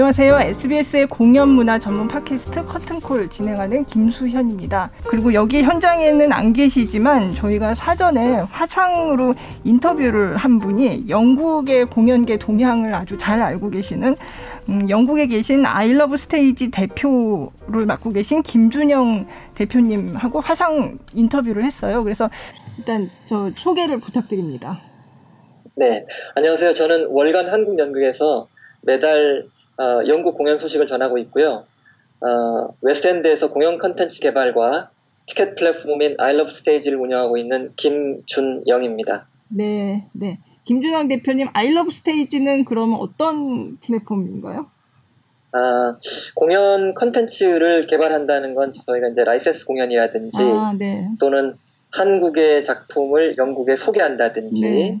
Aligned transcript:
안녕하세요. 0.00 0.40
SBS의 0.40 1.06
공연 1.08 1.50
문화 1.50 1.78
전문 1.78 2.08
팟캐스트 2.08 2.64
커튼콜 2.64 3.28
진행하는 3.28 3.84
김수현입니다. 3.84 4.90
그리고 5.06 5.34
여기 5.34 5.62
현장에는 5.62 6.32
안 6.32 6.54
계시지만 6.54 7.34
저희가 7.34 7.74
사전에 7.74 8.38
화상으로 8.50 9.34
인터뷰를 9.62 10.38
한 10.38 10.58
분이 10.58 11.10
영국의 11.10 11.84
공연계 11.84 12.38
동향을 12.38 12.94
아주 12.94 13.18
잘 13.18 13.42
알고 13.42 13.68
계시는 13.68 14.16
음, 14.70 14.88
영국에 14.88 15.26
계신 15.26 15.66
아이러브 15.66 16.16
스테이지 16.16 16.70
대표를 16.70 17.84
맡고 17.86 18.12
계신 18.12 18.42
김준영 18.42 19.26
대표님하고 19.54 20.40
화상 20.40 20.98
인터뷰를 21.12 21.62
했어요. 21.62 22.02
그래서 22.02 22.30
일단 22.78 23.10
저 23.26 23.50
소개를 23.54 24.00
부탁드립니다. 24.00 24.80
네, 25.76 26.06
안녕하세요. 26.36 26.72
저는 26.72 27.08
월간 27.10 27.50
한국연극에서 27.50 28.48
매달 28.80 29.50
어, 29.80 30.06
영국 30.06 30.36
공연 30.36 30.58
소식을 30.58 30.86
전하고 30.86 31.16
있고요. 31.18 31.64
어, 32.20 32.74
웨스트엔드에서 32.82 33.50
공연 33.50 33.78
컨텐츠 33.78 34.20
개발과 34.20 34.90
티켓 35.24 35.54
플랫폼인 35.54 36.16
아이러브 36.18 36.50
스테이지를 36.50 36.98
운영하고 36.98 37.38
있는 37.38 37.72
김준영입니다. 37.76 39.26
네, 39.48 40.06
네. 40.12 40.38
김준영 40.64 41.08
대표님, 41.08 41.48
아이러브 41.54 41.90
스테이지는 41.90 42.66
그러면 42.66 43.00
어떤 43.00 43.78
플랫폼인가요? 43.78 44.66
아, 45.52 45.96
공연 46.34 46.94
컨텐츠를 46.94 47.82
개발한다는 47.82 48.54
건 48.54 48.70
저희가 48.70 49.08
이제 49.08 49.24
라이센스 49.24 49.64
공연이라든지 49.64 50.42
아, 50.42 50.74
네. 50.78 51.08
또는 51.18 51.54
한국의 51.90 52.62
작품을 52.62 53.36
영국에 53.38 53.76
소개한다든지 53.76 54.60
네. 54.60 55.00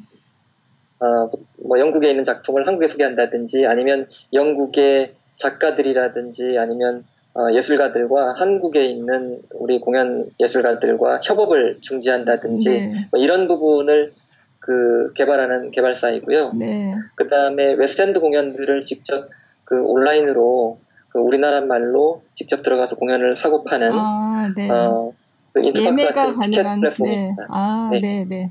어, 1.00 1.30
뭐 1.66 1.78
영국에 1.78 2.10
있는 2.10 2.24
작품을 2.24 2.66
한국에 2.66 2.86
소개한다든지 2.86 3.66
아니면 3.66 4.06
영국의 4.32 5.14
작가들이라든지 5.36 6.58
아니면 6.58 7.04
어, 7.34 7.52
예술가들과 7.52 8.34
한국에 8.36 8.84
있는 8.84 9.40
우리 9.54 9.80
공연 9.80 10.30
예술가들과 10.40 11.20
협업을 11.24 11.78
중재한다든지 11.80 12.68
네. 12.68 13.08
뭐 13.10 13.20
이런 13.20 13.48
부분을 13.48 14.12
그 14.58 15.12
개발하는 15.14 15.70
개발사이고요. 15.70 16.52
네. 16.54 16.94
그 17.14 17.28
다음에 17.28 17.72
웨스트엔드 17.72 18.20
공연들을 18.20 18.84
직접 18.84 19.28
그 19.64 19.82
온라인으로 19.82 20.78
그 21.08 21.18
우리나라 21.18 21.60
말로 21.60 22.22
직접 22.34 22.62
들어가서 22.62 22.96
공연을 22.96 23.36
사고 23.36 23.64
파는 23.64 23.90
아, 23.92 24.52
네. 24.54 24.68
어, 24.68 25.12
그 25.52 25.60
인터파크 25.64 26.12
같은 26.12 26.40
티켓 26.40 26.62
플랫폼입니다. 26.62 27.42
네. 27.42 27.46
아, 27.48 27.88
네. 27.92 28.00
네, 28.00 28.24
네. 28.28 28.50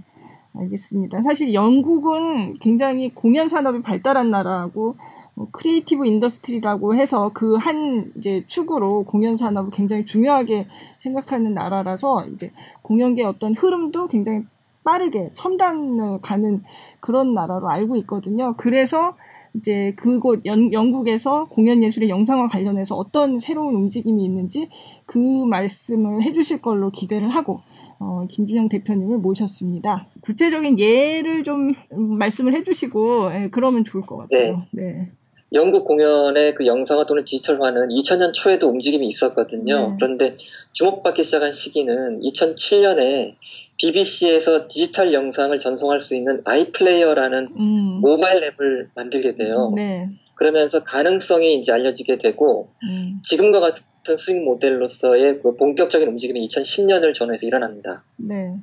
알겠습니다. 0.53 1.21
사실 1.21 1.53
영국은 1.53 2.55
굉장히 2.59 3.13
공연 3.13 3.49
산업이 3.49 3.81
발달한 3.81 4.31
나라고 4.31 4.95
뭐 5.35 5.47
creative 5.51 6.05
industry라고 6.05 6.95
해서 6.95 7.31
그 7.33 7.57
한 7.57 8.11
이제 8.17 8.43
축으로 8.47 9.03
공연 9.03 9.37
산업을 9.37 9.71
굉장히 9.71 10.05
중요하게 10.05 10.67
생각하는 10.99 11.53
나라라서 11.53 12.25
이제 12.27 12.51
공연계 12.81 13.23
어떤 13.23 13.53
흐름도 13.53 14.07
굉장히 14.07 14.43
빠르게 14.83 15.29
첨단을 15.33 16.19
가는 16.21 16.63
그런 16.99 17.33
나라로 17.33 17.69
알고 17.69 17.95
있거든요. 17.97 18.55
그래서 18.57 19.15
이제 19.55 19.93
그곳 19.97 20.45
연, 20.45 20.71
영국에서 20.71 21.45
공연 21.49 21.83
예술의 21.83 22.09
영상화 22.09 22.47
관련해서 22.47 22.95
어떤 22.95 23.39
새로운 23.39 23.75
움직임이 23.75 24.23
있는지 24.23 24.69
그 25.05 25.17
말씀을 25.17 26.23
해주실 26.23 26.61
걸로 26.61 26.91
기대를 26.91 27.29
하고 27.29 27.61
어, 27.99 28.25
김준영 28.29 28.69
대표님을 28.69 29.17
모셨습니다. 29.17 30.07
구체적인 30.21 30.79
예를 30.79 31.43
좀 31.43 31.73
말씀을 31.91 32.55
해주시고 32.55 33.31
예, 33.33 33.49
그러면 33.51 33.83
좋을 33.83 34.03
것 34.03 34.17
같아요. 34.17 34.65
네. 34.71 34.83
네. 34.83 35.11
영국 35.51 35.85
공연의 35.85 36.53
그 36.53 36.65
영상화 36.65 37.05
또는 37.05 37.25
디지털화는 37.25 37.87
2000년 37.87 38.33
초에도 38.33 38.67
움직임이 38.67 39.07
있었거든요. 39.07 39.89
네. 39.89 39.95
그런데 39.97 40.37
주목받기 40.73 41.23
시작한 41.23 41.51
시기는 41.51 42.21
2007년에 42.21 43.35
BBC에서 43.79 44.67
디지털 44.67 45.13
영상을 45.13 45.57
전송할 45.57 45.99
수 45.99 46.15
있는 46.15 46.41
아이플레이어라는 46.45 47.49
음. 47.57 47.99
모바일 48.01 48.43
앱을 48.43 48.89
만들게 48.93 49.35
돼요. 49.35 49.71
네. 49.75 50.07
그러면서 50.35 50.83
가능성이 50.83 51.55
이제 51.55 51.71
알려지게 51.71 52.17
되고 52.17 52.69
음. 52.83 53.19
지금과 53.23 53.59
같은 53.59 53.83
수익 54.17 54.43
모델로서의 54.43 55.41
그 55.41 55.55
본격적인 55.55 56.07
움직임이 56.07 56.47
2010년을 56.47 57.13
전후해서 57.13 57.45
일어납니다. 57.45 58.03
네. 58.17 58.55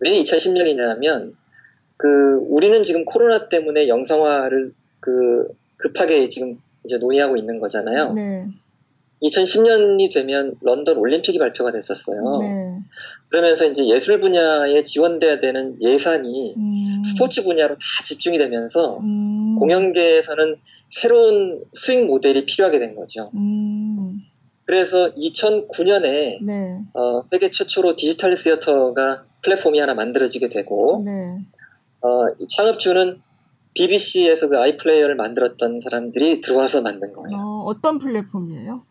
왜 0.00 0.10
2010년이냐면 0.22 1.34
그 1.96 2.36
우리는 2.48 2.82
지금 2.84 3.04
코로나 3.04 3.48
때문에 3.48 3.88
영상화를 3.88 4.72
그 5.00 5.48
급하게 5.76 6.28
지금 6.28 6.60
이제 6.84 6.98
논의하고 6.98 7.36
있는 7.36 7.58
거잖아요. 7.58 8.12
네. 8.12 8.46
2010년이 9.22 10.12
되면 10.12 10.54
런던 10.60 10.98
올림픽이 10.98 11.38
발표가 11.38 11.72
됐었어요. 11.72 12.38
네. 12.40 12.78
그러면서 13.28 13.66
이제 13.66 13.86
예술 13.86 14.20
분야에 14.20 14.84
지원돼야 14.84 15.40
되는 15.40 15.76
예산이 15.80 16.54
음. 16.56 17.02
스포츠 17.04 17.42
분야로 17.42 17.74
다 17.74 17.80
집중이 18.04 18.38
되면서 18.38 18.98
음. 19.00 19.56
공연계에서는 19.58 20.56
새로운 20.88 21.64
수익 21.72 22.06
모델이 22.06 22.44
필요하게 22.46 22.78
된 22.78 22.94
거죠. 22.94 23.30
음. 23.34 23.85
그래서 24.66 25.14
2009년에 25.14 26.44
네. 26.44 26.80
어, 26.92 27.22
세계 27.30 27.50
최초로 27.50 27.94
디지털 27.96 28.36
시어터가 28.36 29.24
플랫폼이 29.42 29.78
하나 29.78 29.94
만들어지게 29.94 30.48
되고 30.48 31.02
네. 31.04 31.38
어, 32.00 32.26
창업주는 32.48 33.22
BBC에서 33.74 34.48
그 34.48 34.58
아이플레이어를 34.58 35.14
만들었던 35.14 35.80
사람들이 35.80 36.40
들어와서 36.40 36.82
만든 36.82 37.12
거예요. 37.12 37.36
어, 37.36 37.64
어떤 37.66 37.98
플랫폼이에요? 37.98 38.82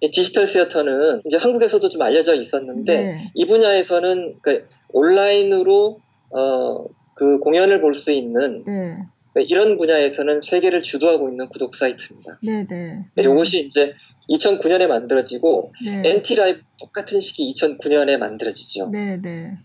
디지털 0.00 0.46
시어터는 0.46 1.22
이제 1.26 1.36
한국에서도 1.36 1.88
좀 1.88 2.02
알려져 2.02 2.34
있었는데 2.34 3.02
네. 3.02 3.30
이 3.34 3.46
분야에서는 3.46 4.38
그 4.42 4.66
온라인으로 4.92 6.00
어, 6.30 6.84
그 7.14 7.38
공연을 7.38 7.80
볼 7.80 7.94
수 7.94 8.10
있는 8.10 8.64
네. 8.64 8.96
이런 9.40 9.78
분야에서는 9.78 10.40
세계를 10.42 10.82
주도하고 10.82 11.30
있는 11.30 11.48
구독 11.48 11.74
사이트입니다. 11.74 12.38
네네. 12.42 12.66
네. 12.68 13.04
네, 13.14 13.22
이것이 13.22 13.64
이제 13.64 13.94
2009년에 14.28 14.86
만들어지고 14.86 15.70
네. 15.84 16.02
NT 16.04 16.34
Live 16.36 16.60
똑같은 16.78 17.20
시기 17.20 17.52
2009년에 17.54 18.18
만들어지죠. 18.18 18.90
네네. 18.90 19.20
네. 19.22 19.58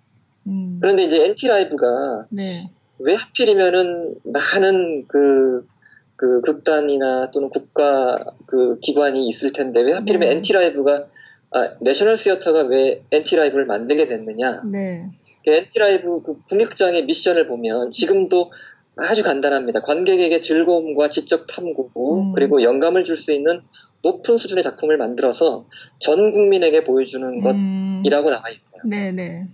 음. 0.48 0.78
그런데 0.82 1.04
이제 1.04 1.26
NT 1.26 1.48
Live가 1.48 2.24
네. 2.30 2.70
왜 3.00 3.16
하필이면은 3.16 4.16
많은 4.24 5.06
그, 5.08 5.68
그 6.16 6.42
극단이나 6.42 7.32
또는 7.32 7.50
국가 7.50 8.18
그 8.46 8.80
기관이 8.80 9.28
있을 9.28 9.52
텐데 9.52 9.82
왜 9.82 9.92
하필이면 9.94 10.30
네. 10.30 10.36
NT 10.36 10.54
라이브가 10.54 11.08
아, 11.52 11.74
내셔널 11.82 12.18
시어터가 12.18 12.64
왜 12.64 13.04
NT 13.12 13.36
라이브를 13.36 13.66
만들게 13.66 14.08
됐느냐? 14.08 14.62
네. 14.64 15.10
NT 15.46 15.70
그 15.74 15.80
라이브 15.80 16.22
그 16.22 16.42
국립극장의 16.50 17.06
미션을 17.06 17.48
보면 17.48 17.92
지금도 17.92 18.52
아주 19.00 19.24
간단합니다. 19.24 19.82
관객에게 19.82 20.40
즐거움과 20.42 21.10
지적 21.10 21.46
탐구 21.48 21.90
음. 21.98 22.34
그리고 22.34 22.62
영감을 22.64 23.04
줄 23.04 23.18
수 23.18 23.32
있는 23.32 23.62
높은 24.04 24.38
수준의 24.38 24.64
작품을 24.64 24.98
만들어서 24.98 25.66
전 26.00 26.32
국민에게 26.32 26.84
보여주는 26.84 27.28
음. 27.28 28.02
것이라고 28.04 28.30
나와 28.30 28.44
있어요. 28.50 28.82
네네. 28.86 29.48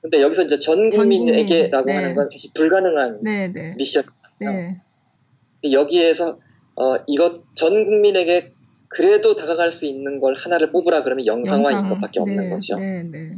근데 0.00 0.22
여기서 0.22 0.42
이제 0.42 0.58
전 0.58 0.90
국민에게라고 0.90 1.86
네. 1.86 1.94
하는 1.94 2.14
건 2.14 2.28
사실 2.30 2.50
불가능한 2.54 3.22
네네. 3.22 3.74
미션이에요. 3.76 4.10
네. 4.40 4.80
여기에서 5.70 6.38
어, 6.76 6.96
이것 7.06 7.42
전 7.54 7.84
국민에게 7.84 8.52
그래도 8.88 9.34
다가갈 9.36 9.70
수 9.70 9.86
있는 9.86 10.20
걸 10.20 10.34
하나를 10.36 10.72
뽑으라 10.72 11.02
그러면 11.02 11.26
영상화인 11.26 11.76
영상. 11.78 11.90
것밖에 11.94 12.20
없는 12.20 12.44
네. 12.44 12.50
거죠. 12.50 12.78
네. 12.78 13.02
네. 13.02 13.36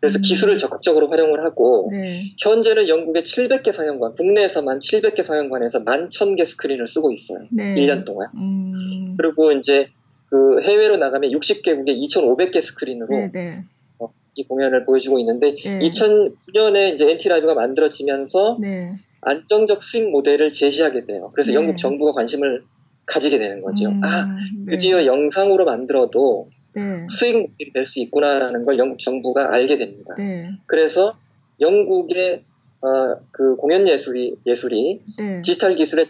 그래서 0.00 0.18
음. 0.18 0.22
기술을 0.22 0.56
적극적으로 0.56 1.08
활용을 1.08 1.44
하고 1.44 1.90
네. 1.92 2.24
현재는 2.38 2.88
영국의 2.88 3.22
700개 3.22 3.70
상영관, 3.70 4.14
국내에서만 4.14 4.78
700개 4.78 5.22
상영관에서 5.22 5.84
11,000개 5.84 6.44
스크린을 6.46 6.88
쓰고 6.88 7.12
있어요. 7.12 7.46
네. 7.52 7.74
1년 7.74 8.06
동안. 8.06 8.28
음. 8.34 9.16
그리고 9.18 9.52
이제 9.52 9.88
그 10.30 10.62
해외로 10.62 10.96
나가면 10.96 11.30
60개국에 11.32 11.88
2,500개 12.08 12.62
스크린으로 12.62 13.08
네, 13.08 13.30
네. 13.32 13.64
어, 13.98 14.08
이 14.36 14.44
공연을 14.44 14.86
보여주고 14.86 15.18
있는데 15.18 15.54
2009년에 15.54 16.94
이제 16.94 17.10
엔티 17.10 17.28
라이브가 17.28 17.54
만들어지면서 17.54 18.58
네. 18.60 18.92
안정적 19.20 19.82
수익 19.82 20.08
모델을 20.10 20.50
제시하게 20.52 21.04
돼요. 21.04 21.30
그래서 21.34 21.52
영국 21.52 21.76
정부가 21.76 22.12
관심을 22.12 22.62
가지게 23.04 23.38
되는 23.38 23.60
거죠. 23.60 23.88
음. 23.88 24.00
아, 24.04 24.36
드디어 24.70 25.04
영상으로 25.04 25.64
만들어도 25.64 26.48
네. 26.80 27.06
수익 27.08 27.36
모델이 27.36 27.72
될 27.72 27.84
수 27.84 28.00
있구나라는 28.00 28.64
걸 28.64 28.78
영국 28.78 28.98
정부가 28.98 29.52
알게 29.54 29.78
됩니다. 29.78 30.14
네. 30.18 30.50
그래서 30.66 31.14
영국의 31.60 32.44
어, 32.82 33.20
그 33.30 33.56
공연 33.56 33.86
예술이 33.86 34.36
예술이 34.46 35.00
네. 35.18 35.42
디지털 35.42 35.74
기술에 35.74 36.06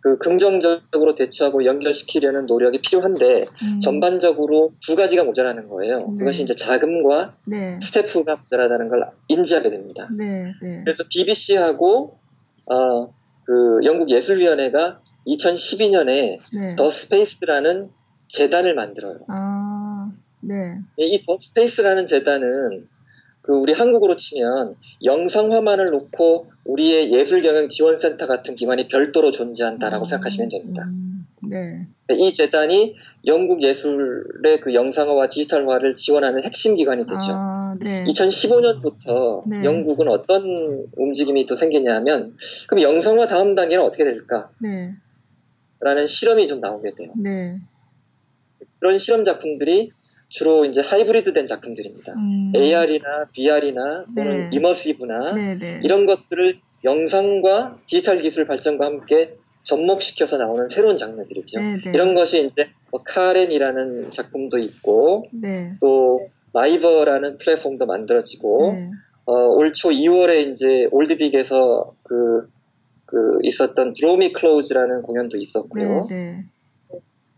그 0.00 0.18
긍정적으로 0.18 1.14
대처하고 1.14 1.64
연결시키려는 1.64 2.44
노력이 2.44 2.82
필요한데 2.82 3.46
음. 3.62 3.78
전반적으로 3.80 4.72
두 4.84 4.96
가지가 4.96 5.24
모자라는 5.24 5.68
거예요. 5.68 5.98
네. 6.10 6.18
그것이 6.18 6.42
이제 6.42 6.54
자금과 6.54 7.32
네. 7.46 7.78
스태프가 7.80 8.34
모자라다는 8.42 8.90
걸 8.90 9.10
인지하게 9.28 9.70
됩니다. 9.70 10.06
네. 10.14 10.52
네. 10.62 10.82
그래서 10.84 11.04
BBC하고 11.10 12.18
어, 12.66 13.06
그 13.44 13.80
영국 13.84 14.10
예술위원회가 14.10 15.00
2012년에 15.26 16.38
네. 16.52 16.76
The 16.76 16.90
Space라는 16.90 17.88
재단을 18.28 18.74
만들어요. 18.74 19.20
아, 19.28 19.73
네. 20.46 20.78
이 20.96 21.06
The 21.06 21.38
Space라는 21.38 22.06
재단은 22.06 22.88
그 23.44 23.52
우리 23.52 23.74
한국으로 23.74 24.16
치면 24.16 24.74
영상화만을 25.04 25.86
놓고 25.86 26.50
우리의 26.64 27.12
예술경영 27.12 27.68
지원센터 27.68 28.26
같은 28.26 28.54
기관이 28.54 28.86
별도로 28.86 29.30
존재한다라고 29.30 30.04
음, 30.04 30.06
생각하시면 30.06 30.48
됩니다. 30.48 30.84
음, 30.84 31.26
네. 31.50 31.86
이 32.10 32.32
재단이 32.32 32.96
영국 33.26 33.62
예술의 33.62 34.60
그 34.62 34.72
영상화와 34.72 35.28
디지털화를 35.28 35.94
지원하는 35.94 36.42
핵심 36.42 36.74
기관이 36.74 37.04
되죠. 37.04 37.32
아, 37.32 37.76
네. 37.78 38.04
2015년부터 38.04 39.46
네. 39.46 39.62
영국은 39.62 40.08
어떤 40.08 40.86
움직임이 40.96 41.44
또 41.44 41.54
생기냐면 41.54 42.36
그럼 42.66 42.82
영상화 42.82 43.26
다음 43.26 43.54
단계는 43.54 43.84
어떻게 43.84 44.04
될까? 44.04 44.48
네. 44.58 44.94
라는 45.80 46.06
실험이 46.06 46.46
좀 46.46 46.60
나오게 46.60 46.94
돼요. 46.94 47.12
네. 47.16 47.58
그런 48.78 48.98
실험 48.98 49.24
작품들이 49.24 49.92
주로 50.28 50.64
이제 50.64 50.80
하이브리드 50.80 51.32
된 51.32 51.46
작품들입니다. 51.46 52.12
음. 52.14 52.52
AR이나 52.56 53.26
VR이나 53.34 54.04
또는 54.14 54.36
네. 54.36 54.50
이머시브나 54.52 55.34
네, 55.34 55.58
네. 55.58 55.80
이런 55.82 56.06
것들을 56.06 56.60
영상과 56.84 57.78
디지털 57.86 58.18
기술 58.18 58.46
발전과 58.46 58.84
함께 58.84 59.36
접목시켜서 59.62 60.36
나오는 60.36 60.68
새로운 60.68 60.96
장르들이죠. 60.96 61.60
네, 61.60 61.76
네. 61.84 61.92
이런 61.94 62.14
것이 62.14 62.44
이제 62.46 62.68
뭐 62.90 63.02
카렌이라는 63.02 64.10
작품도 64.10 64.58
있고 64.58 65.26
네. 65.32 65.72
또 65.80 66.28
마이버라는 66.52 67.38
플랫폼도 67.38 67.86
만들어지고 67.86 68.72
네. 68.74 68.90
어, 69.26 69.32
올 69.46 69.72
초 69.72 69.88
2월에 69.90 70.50
이제 70.50 70.86
올드빅에서 70.90 71.94
그, 72.02 72.48
그 73.06 73.38
있었던 73.42 73.92
Draw 73.94 74.19
Me 74.19 74.32
Close라는 74.32 75.02
공연도 75.02 75.38
있었고요. 75.38 76.06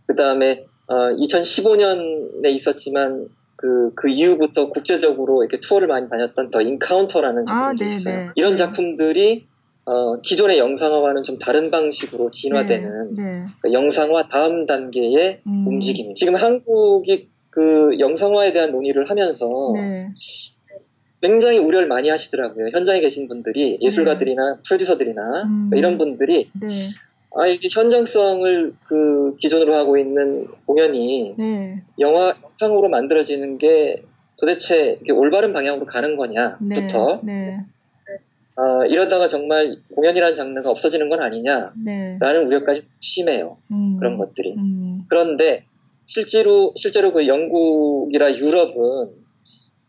그 0.07 0.15
다음에 0.17 0.65
어, 0.89 0.95
2015년에 1.17 2.47
있었지만 2.47 3.29
그, 3.57 3.93
그 3.95 4.09
이후부터 4.09 4.69
국제적으로 4.69 5.43
이렇게 5.43 5.59
투어를 5.59 5.89
많이 5.89 6.09
다녔던 6.09 6.51
The 6.51 6.61
Encounter라는 6.61 7.47
작품도 7.47 7.85
아, 7.85 7.89
있어요. 7.89 8.33
이런 8.35 8.53
네. 8.53 8.57
작품들이 8.57 9.47
어, 9.87 10.21
기존의 10.21 10.59
영상화와는 10.59 11.23
좀 11.23 11.39
다른 11.39 11.71
방식으로 11.71 12.31
진화되는 12.31 13.15
네, 13.15 13.23
네. 13.23 13.45
그 13.61 13.73
영상화 13.73 14.29
다음 14.29 14.67
단계의 14.67 15.43
음. 15.47 15.67
움직임. 15.67 16.13
지금 16.13 16.35
한국이 16.35 17.29
그 17.51 17.99
영상화에 17.99 18.53
대한 18.53 18.73
논의를 18.73 19.09
하면서 19.09 19.49
네. 19.75 20.11
굉장히 21.23 21.59
우려를 21.59 21.89
많이 21.89 22.11
하시더라고요. 22.11 22.69
현장에 22.73 23.01
계신 23.01 23.29
분들이 23.29 23.79
예술가들이나 23.81 24.57
네. 24.57 24.61
프로듀서들이나 24.67 25.23
음. 25.45 25.71
이런 25.75 25.99
분들이 25.99 26.51
네. 26.61 26.69
아, 27.35 27.47
이게 27.47 27.69
현장성을 27.71 28.75
그 28.87 29.37
기존으로 29.37 29.75
하고 29.75 29.99
있는 29.99 30.47
공연이 30.65 31.35
네. 31.37 31.83
영화 31.99 32.35
영상으로 32.43 32.89
만들어지는 32.89 33.59
게 33.59 34.03
도대체 34.39 34.99
올바른 35.13 35.53
방향으로 35.53 35.87
가는 35.87 36.17
거냐부터 36.17 37.21
네. 37.23 37.33
네. 37.33 37.61
어, 38.57 38.87
이러다가 38.87 39.29
정말 39.29 39.77
공연이라는 39.95 40.35
장르가 40.35 40.71
없어지는 40.71 41.11
건 41.11 41.21
아니냐라는 41.21 41.75
네. 41.85 42.19
우려까지 42.47 42.83
심해요. 43.01 43.59
음. 43.71 43.99
그런 43.99 44.17
것들이. 44.17 44.55
음. 44.57 45.03
그런데 45.09 45.65
실제로 46.07 46.73
실제로 46.75 47.13
그 47.13 47.27
영국이라 47.27 48.35
유럽은 48.37 49.27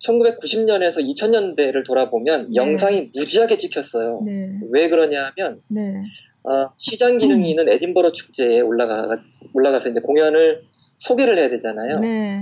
1990년에서 0.04 1.00
2000년대를 1.00 1.86
돌아보면 1.86 2.50
네. 2.50 2.56
영상이 2.56 3.10
무지하게 3.16 3.58
찍혔어요. 3.58 4.22
네. 4.26 4.60
왜 4.72 4.90
그러냐면 4.90 5.62
네. 6.48 6.54
어, 6.54 6.74
시장 6.78 7.18
기능이 7.18 7.50
있는 7.50 7.70
에딘버러 7.70 8.12
축제에 8.12 8.62
올라가 8.62 9.18
올라가서 9.54 9.90
이제 9.90 10.00
공연을 10.00 10.64
소개를 10.98 11.38
해야 11.38 11.50
되잖아요. 11.50 12.00
네. 12.00 12.42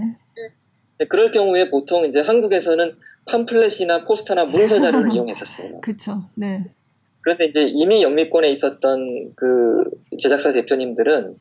네. 0.97 1.05
그럴 1.09 1.31
경우에 1.31 1.69
보통 1.69 2.05
이제 2.05 2.21
한국에서는 2.21 2.95
팜플렛이나 3.25 4.03
포스터나 4.05 4.45
문서 4.45 4.79
자료를 4.79 5.11
이용했었어요. 5.15 5.81
그렇죠. 5.81 6.29
네. 6.35 6.63
그런데 7.21 7.45
이제 7.45 7.67
이미 7.73 8.03
영미권에 8.03 8.49
있었던 8.51 9.33
그 9.35 9.83
제작사 10.19 10.53
대표님들은 10.53 11.37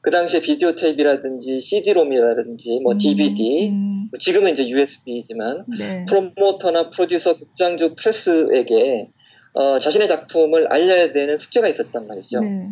그 0.00 0.10
당시에 0.10 0.40
비디오 0.40 0.74
테이프라든지 0.74 1.60
CD롬이라든지 1.60 2.80
뭐 2.80 2.92
음, 2.92 2.98
DVD, 2.98 3.68
음. 3.68 4.08
지금은 4.18 4.52
이제 4.52 4.66
USB이지만 4.66 5.64
네. 5.78 6.04
프로모터나 6.08 6.90
프로듀서, 6.90 7.36
극장주, 7.36 7.96
프레스에게 7.96 9.10
어, 9.56 9.78
자신의 9.78 10.06
작품을 10.06 10.66
알려야 10.70 11.12
되는 11.12 11.38
숙제가 11.38 11.66
있었단 11.66 12.06
말이죠. 12.06 12.40
네. 12.40 12.68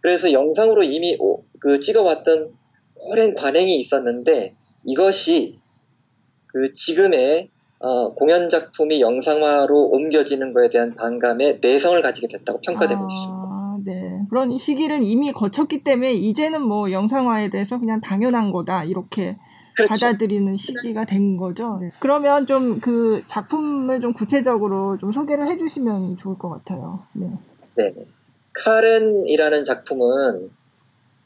그래서 0.00 0.32
영상으로 0.32 0.82
이미 0.84 1.16
오, 1.20 1.42
그 1.60 1.80
찍어왔던 1.80 2.50
오랜 3.10 3.34
관행이 3.34 3.78
있었는데 3.78 4.54
이것이 4.86 5.58
그 6.46 6.72
지금의 6.72 7.50
어, 7.80 8.08
공연 8.10 8.48
작품이 8.48 9.02
영상화로 9.02 9.90
옮겨지는 9.90 10.54
것에 10.54 10.70
대한 10.70 10.94
반감에 10.94 11.58
내성을 11.60 12.00
가지게 12.00 12.28
됐다고 12.28 12.60
평가되고 12.64 13.02
아, 13.02 13.06
있습니다. 13.10 13.52
네. 13.84 14.26
그런 14.30 14.56
시기를 14.56 15.02
이미 15.02 15.30
거쳤기 15.30 15.84
때문에 15.84 16.14
이제는 16.14 16.62
뭐 16.62 16.90
영상화에 16.90 17.50
대해서 17.50 17.78
그냥 17.78 18.00
당연한 18.00 18.50
거다 18.50 18.84
이렇게 18.84 19.36
그렇죠. 19.74 19.92
받아들이는 19.92 20.56
시기가 20.56 21.04
된 21.04 21.36
거죠. 21.36 21.78
네. 21.80 21.92
그러면 22.00 22.46
좀 22.46 22.80
그 22.80 23.22
작품을 23.26 24.00
좀 24.00 24.12
구체적으로 24.12 24.98
좀 24.98 25.12
소개를 25.12 25.50
해주시면 25.50 26.18
좋을 26.18 26.38
것 26.38 26.48
같아요. 26.50 27.04
네. 27.12 27.30
네. 27.76 27.94
카렌이라는 28.54 29.64
작품은 29.64 30.50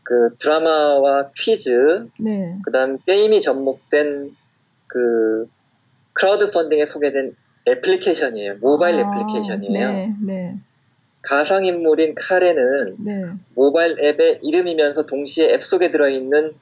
그 0.03 0.37
드라마와 0.39 1.31
퀴즈, 1.35 2.09
네. 2.21 2.59
그다음 2.65 2.99
게임이 2.99 3.41
접목된 3.41 4.37
그 4.87 5.49
크라우드 6.13 6.51
펀딩에 6.51 6.85
소개된 6.85 7.35
애플리케이션이에요. 7.69 8.57
모바일 8.61 8.97
아, 8.97 9.01
애플리케이션이에요. 9.01 9.93
네, 9.93 10.15
네. 10.23 10.57
가상인물인 11.23 12.15
카렌은 12.15 12.97
네. 13.01 13.25
모바일 13.55 13.99
앱의 13.99 14.41
이름이면서 14.43 15.07
동시에 15.07 15.53
앱 15.53 15.65
속에 15.65 15.91
들어있는 15.91 16.55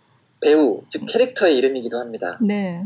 배우, 0.45 0.83
즉 0.89 1.07
캐릭터의 1.09 1.57
이름이기도 1.57 1.99
합니다. 1.99 2.39
네. 2.43 2.85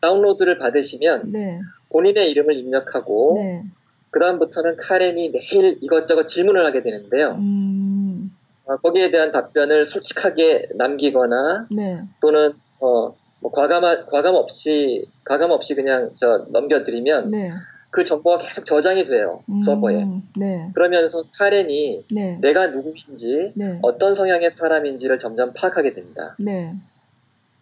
다운로드를 0.00 0.58
받으시면 0.58 1.32
네. 1.32 1.60
본인의 1.90 2.30
이름을 2.30 2.56
입력하고 2.56 3.34
네. 3.36 3.64
그 4.10 4.20
다음부터는 4.20 4.76
카렌이 4.76 5.30
매일 5.30 5.78
이것저것 5.82 6.26
질문을 6.26 6.64
하게 6.64 6.82
되는데요. 6.82 7.32
음. 7.32 8.30
어, 8.64 8.76
거기에 8.76 9.10
대한 9.10 9.32
답변을 9.32 9.84
솔직하게 9.84 10.68
남기거나 10.76 11.66
네. 11.70 12.02
또는 12.20 12.52
어, 12.80 13.14
뭐 13.40 13.52
과감 13.52 13.82
과감 14.06 14.34
없이 14.34 15.06
과감 15.24 15.50
없이 15.50 15.74
그냥 15.74 16.10
저 16.14 16.46
넘겨드리면 16.50 17.30
네. 17.30 17.52
그 17.96 18.04
정보가 18.04 18.44
계속 18.44 18.66
저장이 18.66 19.06
돼요 19.06 19.42
음, 19.48 19.58
서버에. 19.58 20.04
네. 20.36 20.70
그러면서 20.74 21.24
카렌이 21.32 22.04
네. 22.12 22.36
내가 22.42 22.66
누구인지 22.66 23.52
네. 23.54 23.78
어떤 23.80 24.14
성향의 24.14 24.50
사람인지를 24.50 25.16
점점 25.16 25.54
파악하게 25.54 25.94
됩니다. 25.94 26.36
네. 26.38 26.74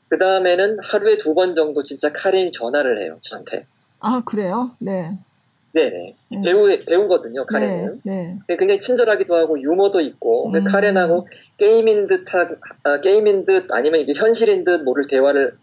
그 0.08 0.18
다음에는 0.18 0.78
하루에 0.82 1.18
두 1.18 1.34
번 1.34 1.54
정도 1.54 1.84
진짜 1.84 2.10
카렌이 2.12 2.50
전화를 2.50 2.98
해요 2.98 3.16
저한테. 3.20 3.64
아 4.00 4.22
그래요? 4.26 4.72
네. 4.80 5.16
네네. 5.72 6.16
네. 6.30 6.40
배우, 6.44 6.68
배우거든요, 6.88 7.46
카렌은. 7.46 8.00
네, 8.04 8.36
네. 8.48 8.56
굉장히 8.56 8.78
친절하기도 8.78 9.34
하고, 9.34 9.60
유머도 9.60 10.00
있고, 10.02 10.52
음. 10.52 10.62
카렌하고 10.64 11.26
게임인 11.56 12.06
듯, 12.06 12.32
하, 12.32 12.48
아, 12.84 13.00
게임인 13.00 13.42
듯, 13.42 13.72
아니면 13.72 13.98
이게 14.00 14.12
현실인 14.14 14.62
듯 14.62 14.84
모를 14.84 15.08
대화를 15.08 15.56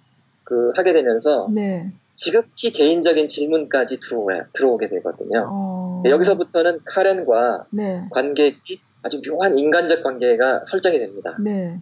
그, 0.52 0.74
하게 0.76 0.92
되면서, 0.92 1.48
네. 1.50 1.90
지극히 2.12 2.74
개인적인 2.74 3.30
질문까지 3.30 4.02
들어오야, 4.02 4.48
들어오게 4.52 4.90
되거든요. 4.90 5.48
어... 5.50 6.04
여기서부터는 6.06 6.80
카렌과 6.84 7.68
네. 7.70 8.04
관객이 8.12 8.82
아주 9.02 9.22
묘한 9.22 9.58
인간적 9.58 10.04
관계가 10.04 10.64
설정이 10.66 11.00
됩니다. 11.00 11.38
네. 11.42 11.80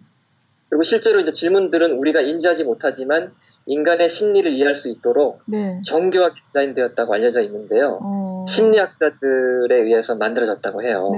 그리고 0.68 0.84
실제로 0.84 1.18
이제 1.18 1.32
질문들은 1.32 1.98
우리가 1.98 2.20
인지하지 2.20 2.62
못하지만 2.62 3.32
인간의 3.66 4.08
심리를 4.08 4.52
이해할 4.52 4.76
수 4.76 4.88
있도록 4.88 5.42
네. 5.48 5.80
정교하게 5.84 6.36
디자인되었다고 6.46 7.12
알려져 7.12 7.42
있는데요. 7.42 7.98
어... 8.00 8.44
심리학자들에 8.46 9.78
의해서 9.82 10.14
만들어졌다고 10.14 10.84
해요. 10.84 11.10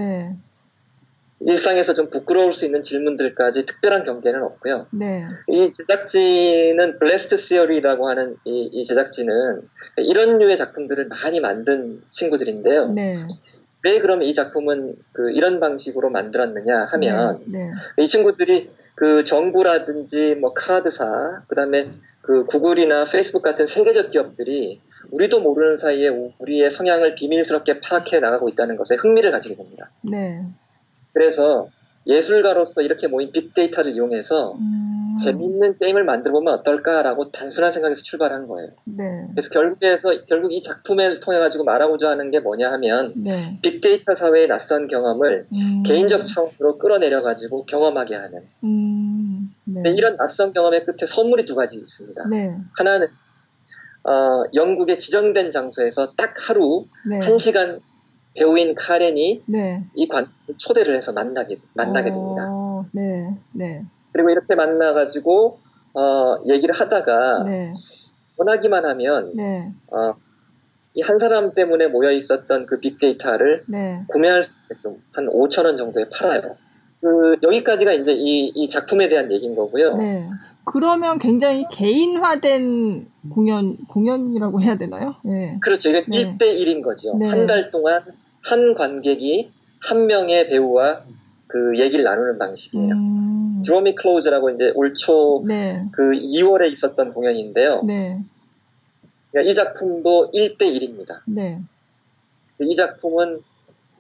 네. 1.44 1.52
일상에서 1.52 1.94
좀 1.94 2.08
부끄러울 2.08 2.52
수 2.52 2.64
있는 2.64 2.82
질문들까지 2.82 3.66
특별한 3.66 4.04
경계는 4.04 4.42
없고요. 4.42 4.86
네. 4.90 5.24
이 5.48 5.70
제작진은 5.70 6.98
블레스트 6.98 7.36
시어리라고 7.36 8.08
하는 8.08 8.36
이, 8.44 8.68
이, 8.72 8.84
제작진은 8.84 9.62
이런 9.98 10.38
류의 10.38 10.56
작품들을 10.56 11.08
많이 11.08 11.40
만든 11.40 12.02
친구들인데요. 12.10 12.88
네. 12.88 13.16
왜 13.84 13.98
그럼 13.98 14.22
이 14.22 14.32
작품은 14.32 14.94
그 15.12 15.32
이런 15.32 15.58
방식으로 15.58 16.10
만들었느냐 16.10 16.88
하면 16.92 17.42
네, 17.46 17.58
네. 17.58 17.70
이 17.98 18.06
친구들이 18.06 18.68
그 18.94 19.24
정부라든지 19.24 20.36
뭐 20.36 20.54
카드사 20.54 21.42
그다음에 21.48 21.90
그 22.20 22.44
구글이나 22.46 23.04
페이스북 23.04 23.42
같은 23.42 23.66
세계적 23.66 24.10
기업들이 24.10 24.80
우리도 25.10 25.40
모르는 25.40 25.76
사이에 25.76 26.08
우리의 26.38 26.70
성향을 26.70 27.16
비밀스럽게 27.16 27.80
파악해 27.80 28.20
나가고 28.20 28.48
있다는 28.48 28.76
것에 28.76 28.94
흥미를 28.94 29.32
가지게 29.32 29.56
됩니다. 29.56 29.90
네. 30.02 30.44
그래서 31.12 31.68
예술가로서 32.06 32.82
이렇게 32.82 33.06
모인 33.06 33.30
빅데이터를 33.32 33.92
이용해서 33.92 34.54
음. 34.54 35.14
재밌는 35.22 35.78
게임을 35.78 36.04
만들어 36.04 36.32
보면 36.32 36.54
어떨까라고 36.54 37.30
단순한 37.30 37.72
생각에서 37.72 38.02
출발한 38.02 38.46
거예요. 38.48 38.70
네. 38.84 39.04
그래서 39.32 39.50
결국에서 39.50 40.24
결국 40.26 40.52
이 40.52 40.62
작품을 40.62 41.20
통해 41.20 41.38
가지고 41.38 41.64
말하고자 41.64 42.10
하는 42.10 42.30
게 42.30 42.40
뭐냐 42.40 42.72
하면 42.72 43.12
네. 43.16 43.58
빅데이터 43.62 44.14
사회의 44.14 44.48
낯선 44.48 44.86
경험을 44.88 45.46
음. 45.52 45.82
개인적 45.84 46.24
차원으로 46.24 46.78
끌어내려 46.78 47.22
가지고 47.22 47.66
경험하게 47.66 48.14
하는. 48.16 48.46
음. 48.64 49.54
네. 49.64 49.90
이런 49.90 50.16
낯선 50.16 50.52
경험의 50.52 50.84
끝에 50.84 51.06
선물이 51.06 51.44
두 51.44 51.54
가지 51.54 51.76
있습니다. 51.76 52.28
네. 52.28 52.56
하나는 52.76 53.08
어, 54.04 54.44
영국의 54.54 54.98
지정된 54.98 55.50
장소에서 55.50 56.14
딱 56.16 56.34
하루 56.48 56.86
네. 57.08 57.20
한 57.20 57.38
시간 57.38 57.80
배우인 58.34 58.74
카렌이 58.74 59.42
네. 59.46 59.84
이 59.94 60.06
관 60.08 60.26
초대를 60.56 60.96
해서 60.96 61.12
만나게 61.12 61.58
만나게 61.74 62.10
어, 62.10 62.12
됩니다. 62.12 62.42
네, 62.92 63.34
네. 63.52 63.84
그리고 64.12 64.30
이렇게 64.30 64.54
만나가지고 64.54 65.58
어, 65.94 66.36
얘기를 66.48 66.74
하다가 66.74 67.44
네. 67.44 67.72
원하기만 68.36 68.84
하면 68.86 69.32
네. 69.36 69.70
어, 69.88 70.14
이 70.94 71.00
한 71.00 71.18
사람 71.18 71.54
때문에 71.54 71.86
모여 71.88 72.10
있었던 72.12 72.66
그 72.66 72.78
빅데이터를 72.80 73.64
네. 73.66 74.02
구매할 74.08 74.42
수 74.44 74.52
있게끔 74.62 75.02
한 75.12 75.26
5천 75.26 75.64
원 75.64 75.76
정도에 75.78 76.04
팔아요. 76.12 76.56
그 77.00 77.36
여기까지가 77.42 77.92
이제 77.94 78.12
이, 78.12 78.52
이 78.54 78.68
작품에 78.68 79.08
대한 79.08 79.32
얘기인 79.32 79.56
거고요. 79.56 79.96
네. 79.96 80.28
그러면 80.64 81.18
굉장히 81.18 81.64
개인화된 81.72 83.08
공연 83.30 83.78
공연이라고 83.88 84.62
해야 84.62 84.76
되나요? 84.76 85.16
네. 85.24 85.58
그렇죠. 85.62 85.88
이건 85.90 86.04
네. 86.08 86.36
1대 86.36 86.40
1인 86.58 86.82
거죠. 86.82 87.16
네. 87.16 87.26
한달 87.26 87.70
동안 87.70 88.02
한 88.42 88.74
관객이 88.74 89.50
한 89.80 90.06
명의 90.06 90.48
배우와 90.48 91.02
그 91.46 91.78
얘기를 91.78 92.04
나누는 92.04 92.38
방식이에요. 92.38 92.94
음. 92.94 93.62
드로미 93.64 93.94
클로즈라고 93.94 94.50
이제 94.50 94.72
올초 94.74 95.44
네. 95.46 95.84
그 95.92 96.12
2월에 96.12 96.72
있었던 96.72 97.12
공연인데요. 97.12 97.82
네. 97.82 98.20
그러니까 99.30 99.50
이 99.50 99.54
작품도 99.54 100.30
1대 100.34 100.62
1입니다. 100.62 101.20
네. 101.26 101.60
이 102.60 102.74
작품은 102.74 103.40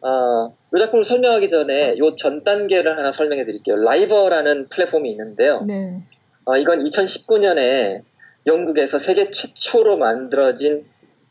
어, 0.02 0.54
이 0.74 0.78
작품을 0.78 1.04
설명하기 1.04 1.48
전에 1.48 1.96
요전 1.98 2.42
단계를 2.44 2.98
하나 2.98 3.12
설명해 3.12 3.44
드릴게요. 3.44 3.76
라이버라는 3.76 4.68
플랫폼이 4.68 5.10
있는데요. 5.10 5.62
네. 5.62 6.02
어, 6.44 6.56
이건 6.56 6.84
2019년에 6.84 8.02
영국에서 8.46 8.98
세계 8.98 9.30
최초로 9.30 9.96
만들어진 9.96 10.84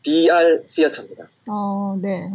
VR 0.04 0.64
시어터입니다. 0.66 1.28
어, 1.50 1.98
네. 2.00 2.30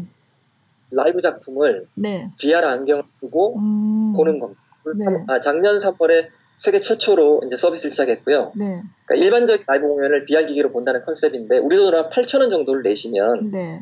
라이브 0.91 1.21
작품을 1.21 1.87
네. 1.95 2.31
VR 2.39 2.65
안경을 2.65 3.03
쓰고 3.19 3.57
음. 3.57 4.13
보는 4.13 4.39
겁니다. 4.39 4.61
네. 4.95 5.05
아, 5.27 5.39
작년 5.39 5.79
3월에 5.79 6.29
세계 6.55 6.79
최초로 6.79 7.41
이제 7.45 7.55
서비스를 7.55 7.91
시작했고요. 7.91 8.53
네. 8.55 8.81
그러니까 9.05 9.25
일반적 9.25 9.63
라이브 9.67 9.87
공연을 9.87 10.25
VR 10.25 10.47
기기로 10.47 10.71
본다는 10.71 11.03
컨셉인데 11.05 11.59
우리 11.59 11.75
돈으로 11.75 12.03
한 12.03 12.09
8천 12.09 12.39
원 12.41 12.49
정도를 12.49 12.81
내시면 12.83 13.51
네. 13.51 13.81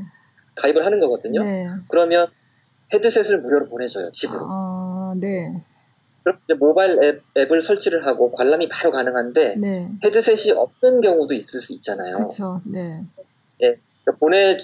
가입을 0.56 0.86
하는 0.86 1.00
거거든요. 1.00 1.44
네. 1.44 1.68
그러면 1.88 2.28
헤드셋을 2.94 3.42
무료로 3.42 3.70
보내줘요 3.70 4.12
집으로. 4.12 4.46
아, 4.50 5.14
네. 5.18 5.64
그럼 6.24 6.40
이제 6.44 6.54
모바일 6.56 6.98
앱, 7.04 7.22
앱을 7.38 7.62
설치를 7.62 8.08
하고 8.08 8.32
관람이 8.32 8.68
바로 8.70 8.92
가능한데 8.92 9.56
네. 9.58 9.92
헤드셋이 10.04 10.58
없는 10.58 11.02
경우도 11.02 11.34
있을 11.34 11.62
수 11.62 11.74
있잖아요. 11.74 12.18
그렇죠. 12.18 12.62
네. 12.66 13.04
예, 13.62 13.76
그러니까 14.04 14.20
보내 14.20 14.58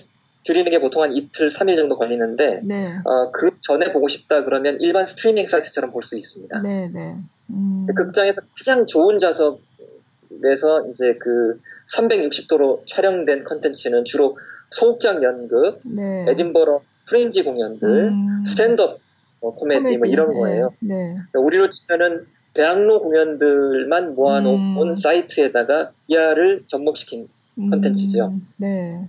드리는 0.43 0.69
게 0.71 0.79
보통 0.79 1.03
한 1.03 1.13
이틀, 1.13 1.49
3일 1.49 1.75
정도 1.75 1.95
걸리는데 1.95 2.61
네. 2.63 2.95
어, 3.05 3.31
그 3.31 3.59
전에 3.59 3.91
보고 3.91 4.07
싶다 4.07 4.43
그러면 4.43 4.77
일반 4.79 5.05
스트리밍 5.05 5.45
사이트처럼 5.45 5.91
볼 5.91 6.01
수 6.01 6.17
있습니다. 6.17 6.61
네, 6.61 6.89
네. 6.89 7.15
음. 7.51 7.85
그 7.87 7.93
극장에서 7.93 8.41
가장 8.57 8.85
좋은 8.87 9.19
좌석에서 9.19 10.87
이제 10.89 11.15
그 11.19 11.59
360도로 11.93 12.85
촬영된 12.87 13.43
컨텐츠는 13.43 14.05
주로 14.05 14.37
소극장 14.69 15.21
연극, 15.23 15.81
네. 15.83 16.25
에딘버러 16.29 16.81
프린지 17.05 17.43
공연들, 17.43 18.09
음. 18.09 18.43
스탠드업 18.45 18.99
어, 19.41 19.53
코미디, 19.53 19.81
코미디, 19.81 19.97
뭐 19.97 20.07
이런 20.07 20.29
네. 20.31 20.39
거예요. 20.39 20.73
네. 20.79 20.95
그러니까 20.95 21.39
우리로 21.39 21.69
치면은 21.69 22.25
대학로 22.53 23.01
공연들만 23.01 24.15
모아놓은 24.15 24.89
음. 24.89 24.95
사이트에다가 24.95 25.91
VR을 26.07 26.63
접목시킨 26.67 27.27
컨텐츠죠. 27.55 28.27
음. 28.27 28.47
네. 28.57 29.07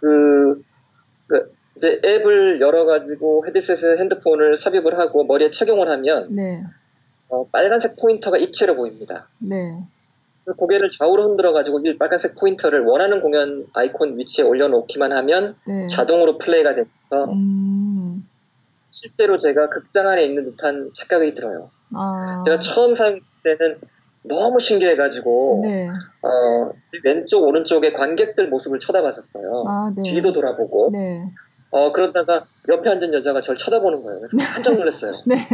그, 0.00 0.62
그 1.26 1.52
이제 1.76 2.00
앱을 2.04 2.60
열어가지고 2.60 3.46
헤드셋에 3.46 3.98
핸드폰을 3.98 4.56
삽입을 4.56 4.98
하고 4.98 5.24
머리에 5.24 5.50
착용을 5.50 5.90
하면 5.90 6.34
네. 6.34 6.62
어, 7.28 7.46
빨간색 7.46 7.96
포인터가 7.96 8.36
입체로 8.36 8.76
보입니다. 8.76 9.28
네. 9.38 9.82
그 10.44 10.54
고개를 10.54 10.90
좌우로 10.90 11.28
흔들어가지고 11.28 11.80
이 11.84 11.96
빨간색 11.96 12.34
포인터를 12.34 12.80
원하는 12.84 13.20
공연 13.20 13.66
아이콘 13.72 14.18
위치에 14.18 14.44
올려놓기만 14.44 15.16
하면 15.16 15.56
네. 15.66 15.86
자동으로 15.86 16.38
플레이가 16.38 16.74
되면서 16.74 17.32
음. 17.32 18.26
실제로 18.90 19.38
제가 19.38 19.68
극장 19.68 20.08
안에 20.08 20.24
있는 20.24 20.44
듯한 20.44 20.90
착각이 20.92 21.34
들어요. 21.34 21.70
아. 21.94 22.42
제가 22.44 22.58
처음 22.58 22.94
사용 22.94 23.20
때는 23.44 23.76
너무 24.22 24.60
신기해가지고 24.60 25.60
네. 25.62 25.88
어, 25.88 26.72
왼쪽 27.04 27.44
오른쪽에 27.44 27.92
관객들 27.92 28.48
모습을 28.48 28.78
쳐다봤었어요. 28.78 29.64
아, 29.66 29.92
네. 29.96 30.02
뒤도 30.02 30.32
돌아보고. 30.32 30.90
네. 30.92 31.24
어 31.72 31.92
그러다가 31.92 32.46
옆에 32.68 32.90
앉은 32.90 33.14
여자가 33.14 33.40
저를 33.40 33.56
쳐다보는 33.56 34.02
거예요. 34.02 34.20
그래서 34.20 34.36
깜짝 34.52 34.74
놀랐어요. 34.74 35.22
네. 35.24 35.46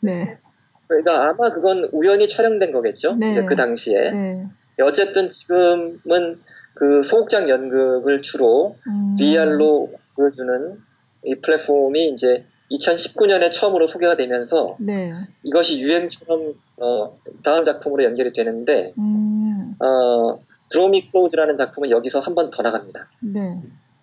네. 0.00 0.38
그러니까 0.86 1.28
아마 1.28 1.52
그건 1.52 1.88
우연히 1.92 2.26
촬영된 2.28 2.72
거겠죠. 2.72 3.16
네. 3.16 3.32
이제 3.32 3.44
그 3.44 3.54
당시에. 3.54 4.10
네. 4.10 4.46
어쨌든 4.80 5.28
지금은 5.28 6.40
그 6.74 7.02
소극장 7.02 7.50
연극을 7.50 8.22
주로 8.22 8.76
음. 8.86 9.16
VR로 9.18 9.88
보여주는 10.14 10.80
이 11.24 11.34
플랫폼이 11.34 12.08
이제 12.08 12.46
2019년에 12.70 13.50
처음으로 13.50 13.86
소개가 13.86 14.16
되면서 14.16 14.76
네. 14.78 15.12
이것이 15.42 15.80
유행처럼 15.80 16.54
어, 16.76 17.18
다음 17.42 17.64
작품으로 17.64 18.04
연결이 18.04 18.32
되는데 18.32 18.92
음. 18.98 19.74
어, 19.80 20.38
Draw 20.70 20.97
Me 20.97 21.10
Close라는 21.10 21.56
작품은 21.56 21.90
여기서 21.90 22.20
한 22.20 22.34
번 22.34 22.50
더 22.50 22.62
나갑니다. 22.62 23.08
네. 23.20 23.60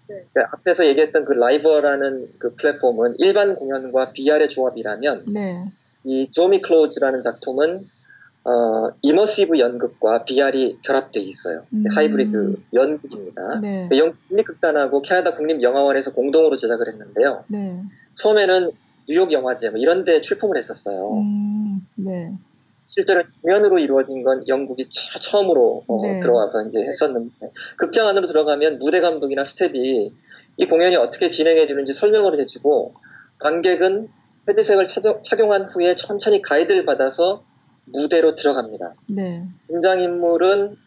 그 0.08 0.42
앞에서 0.52 0.86
얘기했던 0.88 1.26
그 1.26 1.34
LIVR라는 1.34 2.32
그 2.38 2.56
플랫폼은 2.56 3.16
일반 3.20 3.56
공연과 3.56 4.14
VR의 4.14 4.50
조합이라면 4.50 5.24
네. 5.28 5.66
이 6.04 6.30
Draw 6.34 6.52
Me 6.52 6.62
Close라는 6.62 7.22
작품은 7.22 7.90
어, 8.46 8.92
immersive 9.02 9.58
연극과 9.58 10.24
VR이 10.24 10.78
결합되어 10.84 11.24
있어요. 11.24 11.66
음. 11.74 11.84
하이브리드 11.90 12.56
연극입니다. 12.76 13.60
네. 13.60 13.90
영국 13.98 14.18
국립극단하고 14.30 15.02
캐나다 15.02 15.34
국립영화원에서 15.34 16.14
공동으로 16.14 16.56
제작을 16.56 16.88
했는데요. 16.88 17.44
네. 17.48 17.70
처음에는 18.14 18.72
뉴욕 19.10 19.32
영화제 19.32 19.72
뭐 19.72 19.80
이런 19.80 20.06
데 20.06 20.22
출품을 20.22 20.58
했었어요. 20.58 21.14
음. 21.14 21.88
네. 21.96 22.34
실제로 22.86 23.24
공연으로 23.42 23.80
이루어진 23.80 24.24
건 24.24 24.48
영국이 24.48 24.90
처음으로 24.90 25.84
어, 25.88 26.02
네. 26.04 26.20
들어와서 26.20 26.64
이제 26.68 26.84
했었는데 26.84 27.52
극장 27.78 28.08
안으로 28.08 28.28
들어가면 28.28 28.78
무대 28.78 29.02
감독이나 29.02 29.44
스텝이 29.44 30.14
이 30.58 30.66
공연이 30.68 30.96
어떻게 30.96 31.32
진행해 31.32 31.66
주는지 31.66 31.94
설명을 31.94 32.40
해주고 32.40 32.94
관객은 33.40 34.08
헤드색을 34.48 34.86
착용한 35.24 35.66
후에 35.66 35.96
천천히 35.96 36.44
가이드를 36.44 36.86
받아서 36.86 37.44
무대로 37.86 38.36
들어갑니다. 38.36 38.94
네. 39.08 39.46
등장인물은 39.68 40.78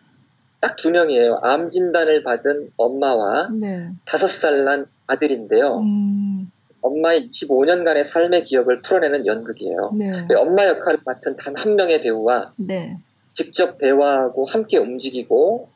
딱 0.61 0.77
두 0.77 0.91
명이에요. 0.91 1.39
암 1.43 1.69
진단을 1.69 2.25
받은 2.25 2.73
엄마와 2.77 3.49
네. 3.53 3.91
다섯 4.05 4.27
네. 4.27 4.33
살난 4.41 4.87
아들인데요. 5.07 5.79
음. 5.79 6.51
엄마의 6.81 7.29
25년간의 7.31 8.03
삶의 8.05 8.45
기억을 8.45 8.83
풀어내는 8.83 9.27
연극이에요. 9.27 9.93
네. 9.97 10.11
엄마 10.37 10.67
역할을 10.67 11.01
맡은 11.05 11.37
단 11.37 11.55
한 11.57 11.77
명의 11.77 12.01
배우와 12.01 12.53
네. 12.57 12.99
직접 13.33 13.79
대화하고 13.79 14.45
함께 14.47 14.79
움직이고 14.79 15.69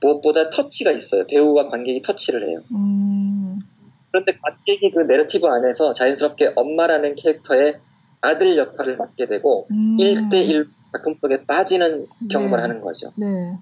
무엇보다 0.00 0.50
터치가 0.50 0.90
있어요. 0.92 1.26
배우와 1.26 1.68
관객이 1.70 2.02
터치를 2.02 2.48
해요. 2.48 2.60
음. 2.72 3.58
그런데 4.10 4.32
관객이 4.42 4.90
그 4.94 5.00
내러티브 5.02 5.46
안에서 5.46 5.92
자연스럽게 5.92 6.52
엄마라는 6.54 7.14
캐릭터의 7.14 7.78
아들 8.20 8.56
역할을 8.56 8.96
맡게 8.96 9.26
되고 9.26 9.66
음. 9.70 9.96
1대1 9.98 10.68
작품 10.92 11.14
속에 11.20 11.44
빠지는 11.44 12.06
경험을 12.30 12.56
네. 12.58 12.62
하는 12.62 12.80
거죠. 12.80 13.12
네. 13.16 13.58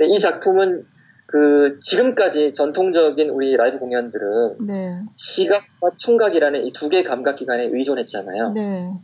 이 0.00 0.18
작품은 0.18 0.86
그 1.26 1.78
지금까지 1.80 2.52
전통적인 2.52 3.30
우리 3.30 3.56
라이브 3.56 3.78
공연들은 3.78 4.66
네. 4.66 5.00
시각과 5.16 5.92
청각이라는 5.96 6.66
이 6.66 6.72
두 6.72 6.88
개의 6.88 7.04
감각 7.04 7.36
기관에 7.36 7.64
의존했잖아요. 7.72 8.52
네. 8.52 8.94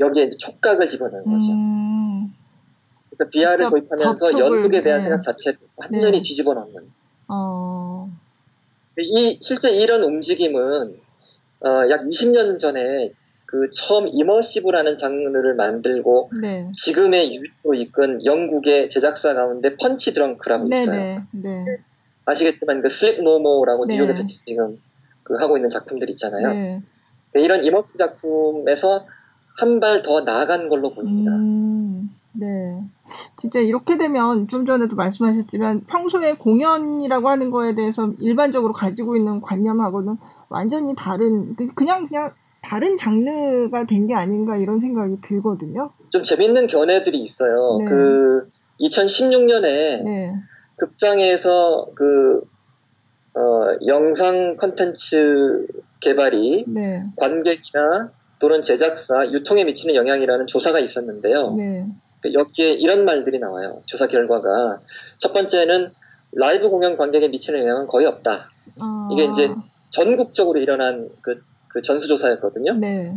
여기에 0.00 0.24
이제 0.24 0.36
촉각을 0.36 0.88
집어넣은 0.88 1.24
거죠. 1.24 1.52
음. 1.52 2.34
그래서 3.10 3.30
VR을 3.30 3.70
도입하면서 3.70 4.38
연극에 4.38 4.82
대한 4.82 5.00
네. 5.00 5.04
생각 5.04 5.22
자체를 5.22 5.58
완전히 5.76 6.18
네. 6.18 6.22
뒤집어 6.22 6.54
놓는. 6.54 6.90
어. 7.28 8.10
이 8.98 9.38
실제 9.40 9.70
이런 9.70 10.02
움직임은 10.02 10.98
어, 11.60 11.68
약 11.90 12.04
20년 12.04 12.58
전에 12.58 13.12
그 13.46 13.70
처음 13.70 14.08
이머시브라는 14.08 14.96
장르를 14.96 15.54
만들고 15.54 16.30
네. 16.40 16.70
지금의 16.72 17.32
유로 17.34 17.74
이끈 17.74 18.24
영국의 18.24 18.88
제작사 18.88 19.34
가운데 19.34 19.76
펀치 19.76 20.12
드렁크라고 20.12 20.68
네, 20.68 20.82
있어요. 20.82 20.96
네, 20.96 21.24
네. 21.32 21.64
아시겠지만 22.24 22.82
그 22.82 22.90
슬립 22.90 23.22
노모라고 23.22 23.86
네. 23.86 23.96
뉴욕에서 23.96 24.24
지금 24.24 24.80
그 25.22 25.34
하고 25.36 25.56
있는 25.56 25.70
작품들 25.70 26.10
있잖아요. 26.10 26.52
네. 26.52 26.82
이런 27.34 27.64
이머시 27.64 27.88
작품에서 27.98 29.06
한 29.58 29.80
발 29.80 30.02
더 30.02 30.20
나아간 30.20 30.68
걸로 30.68 30.92
보입니다. 30.92 31.30
음, 31.32 32.10
네. 32.32 32.82
진짜 33.36 33.58
이렇게 33.60 33.96
되면 33.96 34.48
좀 34.48 34.66
전에도 34.66 34.96
말씀하셨지만 34.96 35.86
평소에 35.86 36.34
공연이라고 36.34 37.28
하는 37.28 37.50
거에 37.50 37.74
대해서 37.74 38.12
일반적으로 38.18 38.72
가지고 38.74 39.16
있는 39.16 39.40
관념하고는 39.40 40.16
완전히 40.50 40.94
다른 40.94 41.54
그, 41.56 41.68
그냥 41.74 42.06
그냥 42.06 42.32
다른 42.66 42.96
장르가 42.96 43.86
된 43.86 44.06
게 44.06 44.14
아닌가 44.14 44.56
이런 44.56 44.78
생각이 44.80 45.20
들거든요. 45.20 45.90
좀 46.10 46.22
재밌는 46.22 46.66
견해들이 46.66 47.18
있어요. 47.18 47.78
네. 47.78 47.84
그 47.86 48.50
2016년에 48.80 50.02
네. 50.04 50.34
극장에서 50.76 51.88
그 51.94 52.42
어, 53.34 53.76
영상 53.86 54.56
컨텐츠 54.56 55.66
개발이 56.00 56.64
네. 56.68 57.04
관객이나 57.16 58.10
또는 58.38 58.62
제작사 58.62 59.24
유통에 59.32 59.64
미치는 59.64 59.94
영향이라는 59.94 60.46
조사가 60.46 60.78
있었는데요. 60.80 61.54
네. 61.54 61.86
그 62.22 62.32
여기에 62.32 62.72
이런 62.72 63.04
말들이 63.04 63.38
나와요. 63.38 63.82
조사 63.86 64.06
결과가 64.06 64.80
첫 65.18 65.32
번째는 65.32 65.92
라이브 66.32 66.68
공연 66.68 66.96
관객에 66.96 67.28
미치는 67.28 67.60
영향은 67.60 67.86
거의 67.86 68.06
없다. 68.06 68.50
아. 68.80 69.08
이게 69.12 69.24
이제 69.24 69.50
전국적으로 69.90 70.58
일어난 70.60 71.08
그, 71.22 71.42
그 71.76 71.82
전수조사였거든요. 71.82 72.72
네. 72.72 73.14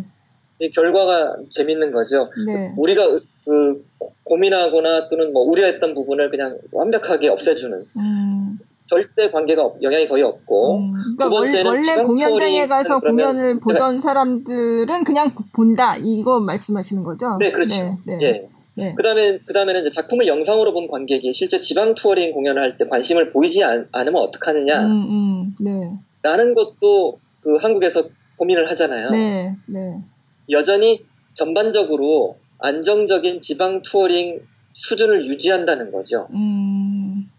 이 0.60 0.70
결과가 0.70 1.38
재밌는 1.50 1.94
거죠. 1.94 2.30
네. 2.46 2.74
우리가 2.76 3.08
그 3.46 3.86
고민하거나 4.26 5.08
또는 5.08 5.32
뭐 5.32 5.44
우려했던 5.44 5.96
부분을 5.96 6.30
그냥 6.30 6.58
완벽하게 6.74 7.30
없애주는 7.30 7.86
음. 7.96 8.60
절대 8.86 9.32
관계가 9.32 9.76
영향이 9.82 10.10
거의 10.10 10.24
없고 10.24 10.80
음. 10.80 10.94
그러니까 11.18 11.26
두 11.26 11.30
번째는 11.30 11.66
원래 11.66 12.04
공연장에 12.04 12.68
가서 12.68 13.00
공연을 13.00 13.62
보던 13.62 14.02
사람들은 14.02 15.06
그냥 15.06 15.34
본다 15.54 15.96
이거 15.96 16.42
말씀하시는 16.42 17.02
거죠? 17.04 17.38
네, 17.40 17.52
그렇죠. 17.52 17.98
네, 18.06 18.18
네. 18.18 18.20
예. 18.22 18.50
네. 18.76 18.94
그다음에 18.96 19.38
그다음에는 19.46 19.90
작품을 19.92 20.28
영상으로 20.28 20.74
본 20.74 20.90
관객이 20.90 21.32
실제 21.32 21.62
지방 21.62 21.96
touring 21.96 22.34
공연을 22.34 22.62
할 22.62 22.78
때 22.78 22.86
관심을 22.86 23.32
보이지 23.32 23.64
않, 23.64 23.88
으면 23.96 24.16
어떡하느냐. 24.16 24.84
음, 24.84 24.92
음, 24.92 25.56
네. 25.62 25.92
라는 26.22 26.54
것도 26.54 27.20
그 27.42 27.56
한국에서 27.56 28.04
고민을 28.40 28.70
하잖아요. 28.72 29.12
네, 29.12 29.56
네. 29.68 30.02
여전히 30.50 31.06
전반적으로 31.34 32.38
안정적인 32.58 33.42
지방 33.42 33.82
touring 33.82 34.42
수준을 34.72 35.26
유지한다는 35.26 35.92
거죠. 35.92 36.28
음. 36.34 37.30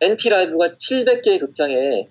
NT 0.00 0.28
Live가 0.28 0.74
700개의 0.74 1.40
극장에 1.40 2.08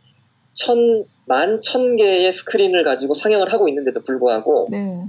천, 0.53 1.05
만 1.25 1.59
1000개의 1.59 2.31
스크린을 2.31 2.83
가지고 2.83 3.13
상영을 3.13 3.53
하고 3.53 3.67
있는데도 3.69 4.01
불구하고 4.01 4.67
네. 4.71 5.05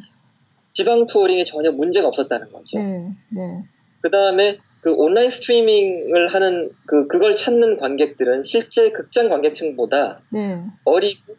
지방 0.73 1.07
touring에 1.07 1.45
전혀 1.45 1.73
문제가 1.73 2.09
없었다는 2.09 2.53
거죠. 2.53 2.79
네. 2.79 3.11
네. 3.31 3.65
그 4.03 4.11
다음에 4.11 4.59
그 4.83 4.93
온라인 4.93 5.31
스트리밍을 5.31 6.33
하는 6.33 6.71
그 6.87 7.07
그걸 7.07 7.37
찾는 7.37 7.79
관객들은 7.79 8.43
실제 8.43 8.91
극장 8.93 9.29
관객층보다 9.29 10.21
네. 10.31 10.65
어리고 10.85 11.35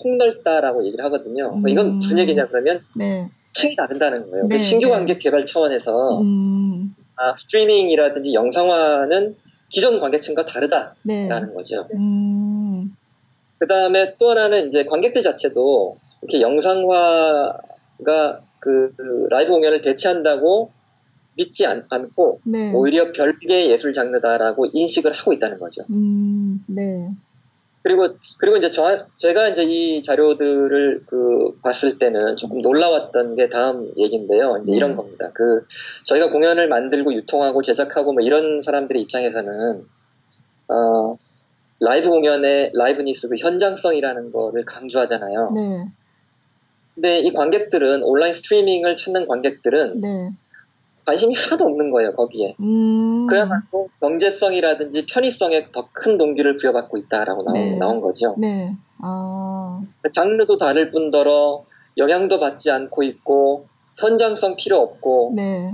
폭넓다라고 0.00 0.84
얘기를 0.86 1.04
하거든요. 1.06 1.54
음. 1.54 1.68
이건 1.68 1.94
무슨 1.94 2.18
얘기냐 2.18 2.48
그러면 2.48 2.82
네. 2.94 3.28
층이 3.52 3.76
다른다는 3.76 4.30
거예요. 4.30 4.48
그 4.48 4.54
네. 4.54 4.58
신규 4.58 4.90
관객 4.90 5.18
개발 5.18 5.44
차원에서 5.44 6.20
음. 6.20 6.94
아, 7.16 7.34
스트리밍이라든지 7.34 8.34
영상화는 8.34 9.36
기존 9.70 10.00
관객층과 10.00 10.46
다르다라는 10.46 10.94
네. 11.02 11.28
거죠. 11.54 11.88
음. 11.94 12.96
그 13.58 13.66
다음에 13.66 14.14
또 14.18 14.30
하나는 14.30 14.66
이제 14.66 14.84
관객들 14.84 15.22
자체도 15.22 15.96
이렇게 16.22 16.40
영상화가 16.40 17.60
그, 18.60 18.92
그 18.96 19.26
라이브 19.30 19.52
공연을 19.52 19.80
대체한다고 19.80 20.70
믿지 21.36 21.66
않, 21.66 21.86
고 22.14 22.40
네. 22.44 22.72
오히려 22.72 23.12
별개의 23.12 23.70
예술 23.70 23.92
장르다라고 23.92 24.66
인식을 24.72 25.12
하고 25.12 25.32
있다는 25.32 25.58
거죠. 25.58 25.82
음, 25.90 26.64
네. 26.66 27.10
그리고 27.86 28.08
그리고 28.38 28.56
이제 28.56 28.68
저 28.68 28.98
제가 29.14 29.50
이제 29.50 29.62
이 29.62 30.02
자료들을 30.02 31.04
그 31.06 31.56
봤을 31.62 31.98
때는 31.98 32.34
조금 32.34 32.60
놀라웠던 32.60 33.36
게 33.36 33.48
다음 33.48 33.92
얘기인데요. 33.96 34.58
이제 34.60 34.72
네. 34.72 34.76
이런 34.76 34.96
겁니다. 34.96 35.30
그 35.32 35.64
저희가 36.02 36.26
공연을 36.32 36.68
만들고 36.68 37.14
유통하고 37.14 37.62
제작하고 37.62 38.12
뭐 38.12 38.22
이런 38.24 38.60
사람들의 38.60 39.00
입장에서는 39.02 39.86
어 40.66 41.16
라이브 41.78 42.08
공연의 42.08 42.72
라이브니스 42.74 43.28
그 43.28 43.36
현장성이라는 43.38 44.32
거를 44.32 44.64
강조하잖아요. 44.64 45.52
네. 45.54 45.86
근데 46.96 47.20
이 47.20 47.32
관객들은 47.32 48.02
온라인 48.02 48.34
스트리밍을 48.34 48.96
찾는 48.96 49.28
관객들은 49.28 50.00
네. 50.00 50.30
관심이 51.06 51.34
하나도 51.34 51.64
없는 51.64 51.90
거예요 51.92 52.14
거기에. 52.14 52.56
음. 52.60 53.26
그야말로 53.28 53.88
경제성이라든지 54.00 55.06
편의성에 55.06 55.70
더 55.72 55.88
큰 55.92 56.18
동기를 56.18 56.56
부여받고 56.58 56.98
있다라고 56.98 57.42
나온, 57.44 57.54
네. 57.54 57.76
나온 57.78 58.00
거죠. 58.00 58.34
네. 58.38 58.76
아. 59.00 59.80
장르도 60.12 60.58
다를 60.58 60.90
뿐더러 60.90 61.64
영향도 61.96 62.38
받지 62.38 62.70
않고 62.70 63.02
있고 63.02 63.66
현장성 63.96 64.56
필요 64.56 64.76
없고. 64.78 65.32
네. 65.34 65.72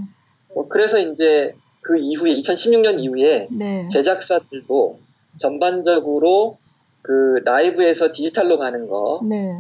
뭐 0.55 0.68
그래서 0.68 0.99
이제 0.99 1.55
그 1.81 1.99
이후에 1.99 2.35
2016년 2.37 3.01
이후에 3.01 3.49
네. 3.51 3.87
제작사들도 3.88 4.99
전반적으로 5.38 6.59
그 7.03 7.40
라이브에서 7.45 8.12
디지털로 8.12 8.59
가는 8.59 8.87
거. 8.87 9.21
네. 9.25 9.59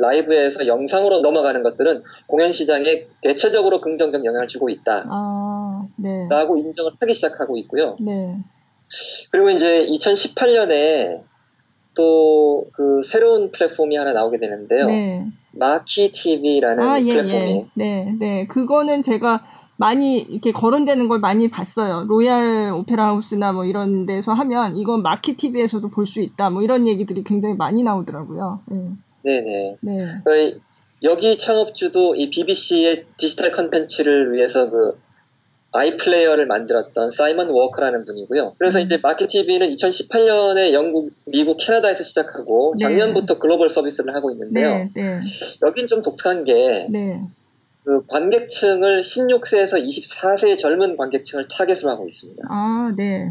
라이브에서 0.00 0.66
영상으로 0.66 1.20
넘어가는 1.20 1.62
것들은 1.62 2.02
공연 2.26 2.52
시장에 2.52 3.06
대체적으로 3.22 3.80
긍정적 3.80 4.24
영향을 4.24 4.46
주고 4.46 4.68
있다. 4.68 5.04
아, 5.08 5.86
네. 5.96 6.28
라고 6.28 6.56
인정을 6.56 6.92
하기 7.00 7.14
시작하고 7.14 7.56
있고요. 7.58 7.96
네. 8.00 8.36
그리고 9.30 9.50
이제 9.50 9.84
2018년에 9.86 11.22
또 11.94 12.48
그 12.72 13.02
새로운 13.02 13.50
플랫폼이 13.50 13.96
하나 13.96 14.12
나오게 14.12 14.38
되는데요. 14.38 14.86
네. 14.86 15.26
마키 15.52 16.12
TV라는 16.12 16.82
아, 16.82 17.00
예, 17.00 17.06
예. 17.06 17.08
플랫폼이. 17.08 17.54
예. 17.54 17.66
네, 17.74 18.14
네. 18.18 18.46
그거는 18.46 19.02
제가 19.02 19.42
많이 19.76 20.18
이렇게 20.18 20.52
거론되는 20.52 21.08
걸 21.08 21.20
많이 21.20 21.48
봤어요. 21.50 22.04
로얄 22.08 22.72
오페라 22.72 23.08
하우스나 23.08 23.52
뭐 23.52 23.64
이런 23.64 24.06
데서 24.06 24.32
하면 24.32 24.76
이건 24.76 25.02
마키 25.02 25.36
TV에서도 25.36 25.88
볼 25.90 26.06
수 26.06 26.20
있다. 26.20 26.50
뭐 26.50 26.62
이런 26.62 26.86
얘기들이 26.86 27.22
굉장히 27.24 27.54
많이 27.54 27.82
나오더라고요. 27.82 28.60
네. 28.66 28.90
네네. 29.28 29.76
네. 29.80 30.20
그 30.24 30.60
여기 31.02 31.36
창업주도 31.36 32.14
이 32.14 32.30
BBC의 32.30 33.04
디지털 33.16 33.52
컨텐츠를 33.52 34.32
위해서 34.32 34.70
그 34.70 34.98
iPlayer를 35.70 36.46
만들었던 36.46 37.10
사이먼 37.10 37.50
워커라는 37.50 38.06
분이고요. 38.06 38.54
그래서 38.58 38.80
음. 38.80 38.86
이제 38.86 38.98
마켓TV는 39.02 39.70
2018년에 39.74 40.72
영국, 40.72 41.12
미국, 41.26 41.58
캐나다에서 41.58 42.02
시작하고 42.02 42.74
네. 42.78 42.84
작년부터 42.84 43.38
글로벌 43.38 43.68
서비스를 43.68 44.14
하고 44.14 44.30
있는데요. 44.30 44.70
네, 44.70 44.90
네. 44.94 45.18
여긴 45.62 45.86
좀 45.86 46.00
독특한 46.00 46.44
게 46.44 46.86
네. 46.88 47.22
그 47.84 48.04
관객층을 48.06 49.02
16세에서 49.02 49.86
24세의 49.86 50.58
젊은 50.58 50.96
관객층을 50.96 51.48
타겟으로 51.48 51.90
하고 51.90 52.06
있습니다. 52.06 52.42
아, 52.48 52.92
네. 52.96 53.30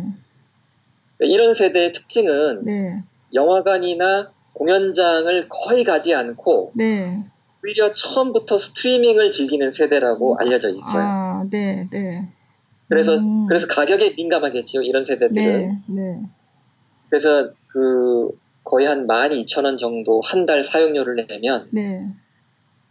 이런 1.20 1.56
세대의 1.56 1.92
특징은 1.92 2.66
네. 2.66 3.04
영화관이나 3.34 4.32
공연장을 4.58 5.48
거의 5.50 5.84
가지 5.84 6.14
않고 6.16 6.72
네. 6.76 7.20
오히려 7.64 7.92
처음부터 7.92 8.58
스트리밍을 8.58 9.32
즐기는 9.32 9.70
세대라고 9.72 10.34
음. 10.34 10.38
알려져 10.40 10.70
있어요. 10.70 11.04
아, 11.04 11.46
네, 11.50 11.88
네. 11.92 12.28
그래서 12.90 13.18
음. 13.18 13.46
그래서 13.48 13.68
가격에 13.68 14.14
민감하겠지요 14.18 14.82
이런 14.82 15.04
세대들은. 15.04 15.34
네, 15.36 15.80
네. 15.88 16.22
그래서 17.10 17.52
그 17.68 18.32
거의 18.64 18.86
한 18.88 19.08
12,000원 19.08 19.78
정도 19.78 20.22
한 20.22 20.46
달 20.46 20.64
사용료를 20.64 21.28
내면 21.28 21.68
네. 21.72 22.06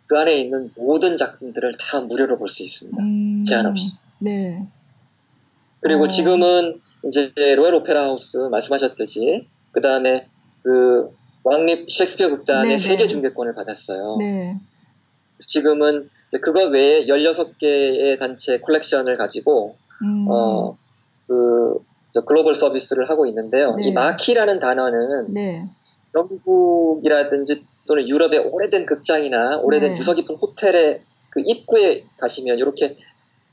그 0.07 0.18
안에 0.18 0.38
있는 0.40 0.70
모든 0.76 1.16
작품들을 1.16 1.72
다 1.81 2.00
무료로 2.00 2.38
볼 2.38 2.48
수 2.48 2.62
있습니다. 2.62 3.02
음. 3.02 3.42
제한 3.42 3.66
없이. 3.66 3.96
네. 4.20 4.62
그리고 5.81 6.05
어. 6.05 6.09
지금은 6.09 6.81
이제 7.07 7.33
로얄 7.55 7.74
오페라 7.74 8.05
하우스 8.05 8.37
말씀하셨듯이 8.37 9.46
그 9.72 9.81
다음에 9.81 10.29
그 10.62 11.11
왕립 11.46 11.88
셰익스피어 11.88 12.30
극단의 12.30 12.80
세계 12.80 13.06
중계권을 13.06 13.54
받았어요. 13.54 14.16
네. 14.18 14.59
지금은 15.38 16.11
그거 16.40 16.64
외에 16.64 17.06
16개의 17.06 18.18
단체 18.18 18.59
콜렉션을 18.59 19.16
가지고 19.16 19.76
음. 20.02 20.26
어, 20.28 20.76
그 21.28 21.78
글로벌 22.26 22.56
서비스를 22.56 23.09
하고 23.11 23.26
있는데요. 23.26 23.76
네. 23.76 23.87
이 23.87 23.92
마키라는 23.92 24.59
단어는 24.59 25.35
네. 25.35 25.64
영국이라든지 26.16 27.64
또는 27.87 28.09
유럽의 28.09 28.40
오래된 28.40 28.85
극장이나 28.85 29.59
오래된 29.59 29.94
네. 29.94 29.98
유서 30.00 30.14
깊은 30.14 30.35
호텔의 30.35 31.02
그 31.30 31.42
입구에 31.44 32.06
가시면 32.18 32.59
이렇게 32.59 32.96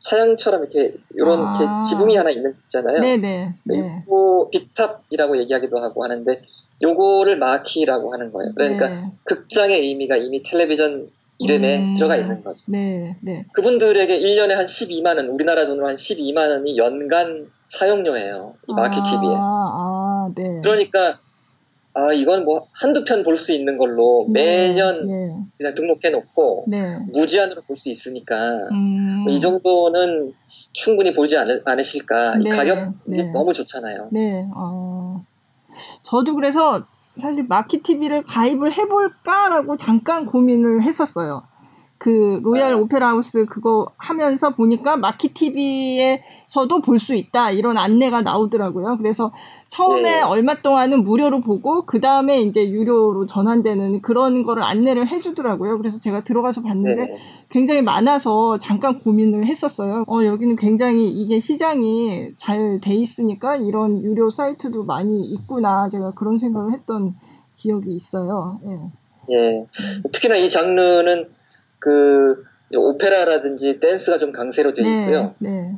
사양처럼 0.03 0.63
이렇게 0.63 0.93
이런 1.15 1.39
아. 1.39 1.53
이렇게 1.55 1.85
지붕이 1.87 2.15
하나 2.15 2.29
있는 2.29 2.53
있잖아요. 2.65 2.99
네네. 2.99 3.55
네. 3.63 4.03
이거 4.05 4.49
비탑이라고 4.51 5.37
얘기하기도 5.37 5.77
하고 5.79 6.03
하는데 6.03 6.41
요거를 6.81 7.37
마키라고 7.37 8.13
하는 8.13 8.31
거예요. 8.31 8.51
그러니까 8.53 8.89
네. 8.89 9.11
극장의 9.23 9.79
의미가 9.79 10.17
이미 10.17 10.43
텔레비전 10.43 11.09
이름에 11.39 11.79
음. 11.79 11.95
들어가 11.95 12.15
있는 12.15 12.43
거죠. 12.43 12.65
네, 12.67 13.17
네. 13.21 13.45
그분들에게 13.53 14.19
1년에 14.19 14.49
한 14.49 14.65
12만 14.65 15.17
원, 15.17 15.29
우리나라 15.29 15.65
돈으로 15.65 15.87
한 15.87 15.95
12만 15.95 16.49
원이 16.49 16.77
연간 16.77 17.49
사용료예요. 17.69 18.55
이 18.67 18.73
마키 18.73 18.95
TV에. 19.03 19.35
아, 19.35 19.39
아, 19.39 20.29
네. 20.35 20.61
그러니까 20.61 21.19
아 21.95 22.11
이건 22.11 22.43
뭐 22.43 22.67
한두 22.71 23.03
편 23.03 23.23
볼 23.23 23.37
수 23.37 23.51
있는 23.51 23.77
걸로 23.77 24.25
네, 24.29 24.67
매년 24.73 25.07
네. 25.07 25.35
그냥 25.57 25.75
등록해 25.75 26.09
놓고 26.11 26.65
네. 26.67 26.97
무제한으로 27.13 27.61
볼 27.63 27.77
수 27.77 27.89
있으니까 27.89 28.35
음. 28.71 29.25
이 29.29 29.39
정도는 29.39 30.33
충분히 30.73 31.13
보지 31.13 31.37
않, 31.37 31.61
않으실까 31.65 32.37
네. 32.37 32.49
가격이 32.49 32.91
네. 33.07 33.31
너무 33.31 33.53
좋잖아요. 33.53 34.09
네. 34.11 34.47
어. 34.55 35.23
저도 36.03 36.35
그래서 36.35 36.85
사실 37.21 37.45
마키 37.47 37.83
TV를 37.83 38.23
가입을 38.23 38.73
해볼까라고 38.73 39.77
잠깐 39.77 40.25
고민을 40.25 40.81
했었어요. 40.81 41.43
그 42.03 42.41
로얄 42.43 42.75
네. 42.75 42.81
오페라 42.81 43.07
하우스 43.11 43.45
그거 43.45 43.87
하면서 43.95 44.49
보니까 44.49 44.97
마키 44.97 45.33
TV에서도 45.33 46.81
볼 46.81 46.99
수 46.99 47.15
있다 47.15 47.51
이런 47.51 47.77
안내가 47.77 48.21
나오더라고요. 48.21 48.97
그래서 48.97 49.31
처음에 49.69 50.01
네. 50.17 50.21
얼마 50.21 50.55
동안은 50.55 51.05
무료로 51.05 51.39
보고 51.39 51.85
그 51.85 52.01
다음에 52.01 52.41
이제 52.41 52.69
유료로 52.69 53.25
전환되는 53.25 54.01
그런 54.01 54.43
거를 54.43 54.63
안내를 54.63 55.07
해주더라고요. 55.07 55.77
그래서 55.77 55.97
제가 56.01 56.25
들어가서 56.25 56.61
봤는데 56.61 57.05
네. 57.05 57.17
굉장히 57.49 57.81
많아서 57.81 58.59
잠깐 58.59 58.99
고민을 58.99 59.45
했었어요. 59.45 60.03
어 60.07 60.25
여기는 60.25 60.57
굉장히 60.57 61.09
이게 61.09 61.39
시장이 61.39 62.33
잘 62.35 62.81
돼 62.81 62.95
있으니까 62.95 63.55
이런 63.55 64.03
유료 64.03 64.29
사이트도 64.29 64.83
많이 64.83 65.21
있구나 65.21 65.87
제가 65.89 66.11
그런 66.15 66.37
생각을 66.37 66.73
했던 66.73 67.15
기억이 67.55 67.95
있어요. 67.95 68.59
예. 68.65 69.35
예. 69.35 69.65
특히나 70.11 70.35
이 70.35 70.49
장르는 70.49 71.29
그 71.83 72.43
오페라라든지 72.75 73.79
댄스가 73.79 74.17
좀 74.17 74.31
강세로 74.31 74.73
되어 74.73 74.85
네, 74.85 75.01
있고요. 75.01 75.35
네. 75.39 75.73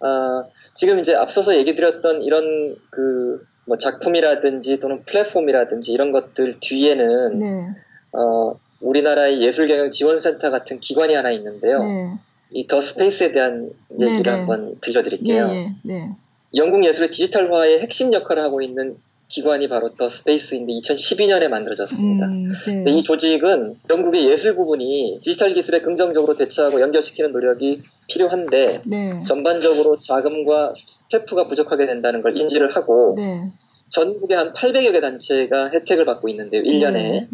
아, 0.00 0.44
지금 0.74 0.98
이제 0.98 1.14
앞서서 1.14 1.56
얘기 1.56 1.74
드렸던 1.74 2.22
이런 2.22 2.76
그 2.90 3.54
뭐 3.66 3.76
작품이라든지 3.78 4.78
또는 4.78 5.02
플랫폼이라든지 5.04 5.92
이런 5.92 6.12
것들 6.12 6.58
뒤에는 6.60 7.38
네. 7.38 7.68
어, 8.12 8.58
우리나라의 8.80 9.42
예술경영지원센터 9.42 10.50
같은 10.50 10.80
기관이 10.80 11.14
하나 11.14 11.30
있는데요. 11.30 11.82
네. 11.82 12.14
이 12.50 12.58
The 12.58 12.80
Space에 12.80 13.32
대한 13.32 13.70
얘기를 13.98 14.22
네, 14.22 14.22
네. 14.22 14.30
한번 14.30 14.78
들려드릴게요. 14.80 15.48
예, 15.48 15.74
예, 15.88 16.10
영국 16.54 16.84
예술의 16.84 17.10
디지털화의 17.10 17.80
핵심 17.80 18.12
역할을 18.12 18.42
하고 18.42 18.60
있는 18.60 18.96
기관이 19.28 19.68
바로 19.68 19.94
The 19.94 20.08
Space인데 20.08 20.72
2012년에 20.74 21.48
만들어졌습니다. 21.48 22.26
음, 22.26 22.52
네. 22.84 22.92
이 22.92 23.02
조직은 23.02 23.76
영국의 23.90 24.28
예술 24.30 24.54
부분이 24.54 25.18
디지털 25.22 25.54
기술에 25.54 25.80
긍정적으로 25.80 26.34
대처하고 26.34 26.80
연결시키는 26.80 27.32
노력이 27.32 27.82
필요한데 28.08 28.82
네. 28.84 29.22
전반적으로 29.24 29.98
자금과 29.98 30.72
스태프가 30.74 31.46
부족하게 31.46 31.86
된다는 31.86 32.22
걸 32.22 32.36
인지를 32.36 32.70
하고 32.76 33.14
네. 33.16 33.50
전국에 33.88 34.34
한 34.34 34.52
800여 34.52 34.92
개 34.92 35.00
단체가 35.00 35.70
혜택을 35.70 36.04
받고 36.04 36.28
있는데요. 36.28 36.62
1년에. 36.62 37.28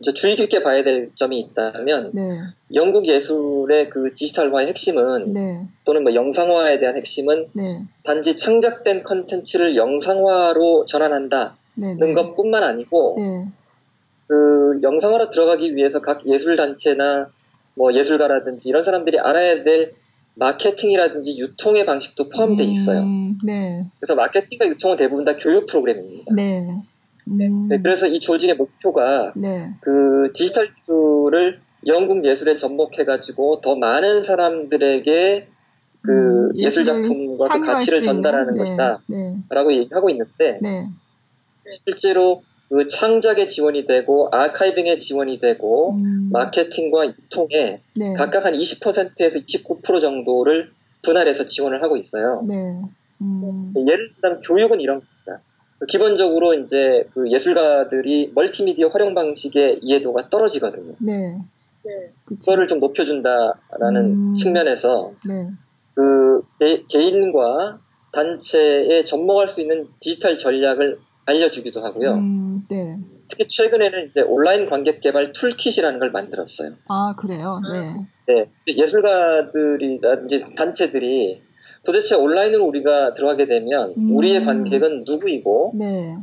이제 0.00 0.12
주의 0.12 0.36
깊게 0.36 0.62
봐야 0.62 0.84
될 0.84 1.10
점이 1.14 1.40
있다면 1.40 2.12
네. 2.14 2.40
영국 2.74 3.08
예술의 3.08 3.88
그 3.90 4.14
디지털화의 4.14 4.68
핵심은 4.68 5.32
네. 5.32 5.66
또는 5.84 6.04
뭐 6.04 6.14
영상화에 6.14 6.78
대한 6.78 6.96
핵심은 6.96 7.48
네. 7.52 7.82
단지 8.04 8.36
창작된 8.36 9.02
컨텐츠를 9.02 9.76
영상화로 9.76 10.84
전환한다는 10.84 11.52
네, 11.74 11.94
네. 11.98 12.14
것뿐만 12.14 12.62
아니고 12.62 13.16
네. 13.18 13.48
그 14.28 14.80
영상화로 14.82 15.30
들어가기 15.30 15.74
위해서 15.74 16.00
각 16.00 16.26
예술 16.26 16.56
단체나 16.56 17.30
뭐 17.74 17.92
예술가라든지 17.92 18.68
이런 18.68 18.84
사람들이 18.84 19.18
알아야 19.18 19.64
될 19.64 19.94
마케팅이라든지 20.34 21.38
유통의 21.38 21.84
방식도 21.84 22.28
포함되어 22.28 22.66
있어요. 22.66 23.00
음, 23.00 23.38
그래서 23.98 24.14
마케팅과 24.14 24.68
유통은 24.68 24.96
대부분 24.96 25.24
다 25.24 25.36
교육 25.36 25.66
프로그램입니다. 25.66 26.32
네. 27.36 27.48
네, 27.68 27.82
그래서 27.82 28.06
이 28.06 28.20
조직의 28.20 28.56
목표가 28.56 29.32
네. 29.36 29.72
그 29.80 30.30
디지털 30.34 30.74
기술을 30.74 31.60
영국 31.86 32.24
예술에 32.24 32.56
접목해가지고 32.56 33.60
더 33.60 33.76
많은 33.76 34.22
사람들에게 34.22 35.48
그 36.02 36.12
음, 36.12 36.56
예술 36.56 36.84
작품과 36.84 37.48
그 37.48 37.60
가치를 37.60 38.02
전달하는 38.02 38.54
네. 38.54 38.58
것이다라고 38.58 39.70
네. 39.70 39.76
얘기하고 39.78 40.10
있는데 40.10 40.58
네. 40.62 40.88
실제로 41.70 42.42
그 42.68 42.86
창작에 42.86 43.46
지원이 43.46 43.84
되고 43.86 44.28
아카이빙에 44.30 44.98
지원이 44.98 45.38
되고 45.38 45.94
음. 45.94 46.30
마케팅과 46.32 47.06
유통에 47.06 47.82
네. 47.94 48.14
각각 48.14 48.44
한 48.44 48.54
20%에서 48.54 49.38
29% 49.40 50.00
정도를 50.00 50.70
분할해서 51.02 51.44
지원을 51.44 51.82
하고 51.82 51.96
있어요. 51.96 52.44
음. 53.20 53.72
예를 53.76 54.12
들면 54.20 54.40
교육은 54.42 54.80
이런 54.80 55.00
기본적으로 55.86 56.54
이제 56.54 57.08
그 57.14 57.30
예술가들이 57.30 58.32
멀티미디어 58.34 58.88
활용 58.88 59.14
방식의 59.14 59.80
이해도가 59.82 60.28
떨어지거든요. 60.28 60.94
네. 60.98 61.38
네. 61.84 62.12
그거를 62.24 62.66
좀 62.66 62.80
높여준다라는 62.80 64.04
음. 64.04 64.34
측면에서 64.34 65.12
네. 65.26 65.48
그 65.94 66.42
개, 66.88 67.00
인과 67.00 67.78
단체에 68.12 69.04
접목할 69.04 69.48
수 69.48 69.60
있는 69.60 69.88
디지털 70.00 70.36
전략을 70.36 70.98
알려주기도 71.26 71.84
하고요. 71.84 72.14
음, 72.14 72.66
네. 72.70 72.98
특히 73.28 73.46
최근에는 73.46 74.08
이제 74.10 74.20
온라인 74.22 74.68
관객 74.68 75.00
개발 75.00 75.32
toolkit이라는 75.32 75.98
걸 75.98 76.10
만들었어요. 76.10 76.72
아 76.88 77.14
그래요? 77.16 77.60
네. 77.70 78.06
네. 78.26 78.50
예술가들이라든지 78.66 80.44
단체들이 80.56 81.42
도대체 81.84 82.14
온라인으로 82.14 82.64
우리가 82.64 83.14
들어가게 83.14 83.46
되면 83.46 83.94
음. 83.96 84.16
우리의 84.16 84.44
관객은 84.44 85.04
누구이고 85.06 85.72
네. 85.74 86.16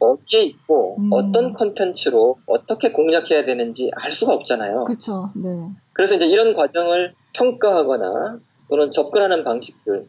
어디에 0.00 0.42
있고 0.42 0.96
음. 0.98 1.10
어떤 1.12 1.52
컨텐츠로 1.52 2.38
어떻게 2.46 2.90
공략해야 2.90 3.44
되는지 3.44 3.90
알 3.94 4.12
수가 4.12 4.32
없잖아요. 4.34 4.84
그렇죠. 4.84 5.30
네. 5.36 5.48
그래서 5.92 6.16
이제 6.16 6.26
이런 6.26 6.54
과정을 6.54 7.14
평가하거나 7.34 8.40
또는 8.68 8.90
접근하는 8.90 9.44
방식들 9.44 10.06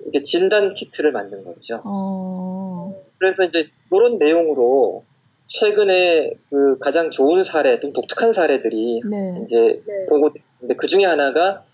이렇게 0.00 0.22
진단 0.22 0.74
키트를 0.74 1.12
만든 1.12 1.44
거죠. 1.44 1.80
어. 1.84 2.94
그래서 3.18 3.44
이제 3.44 3.68
그런 3.90 4.18
내용으로 4.18 5.04
최근에 5.46 6.32
그 6.50 6.78
가장 6.78 7.10
좋은 7.10 7.44
사례, 7.44 7.78
좀 7.80 7.92
독특한 7.92 8.32
사례들이 8.32 9.02
네. 9.08 9.40
이제 9.42 9.82
네. 9.86 10.06
보고됐는데 10.08 10.76
그 10.76 10.86
중에 10.86 11.04
하나가 11.04 11.64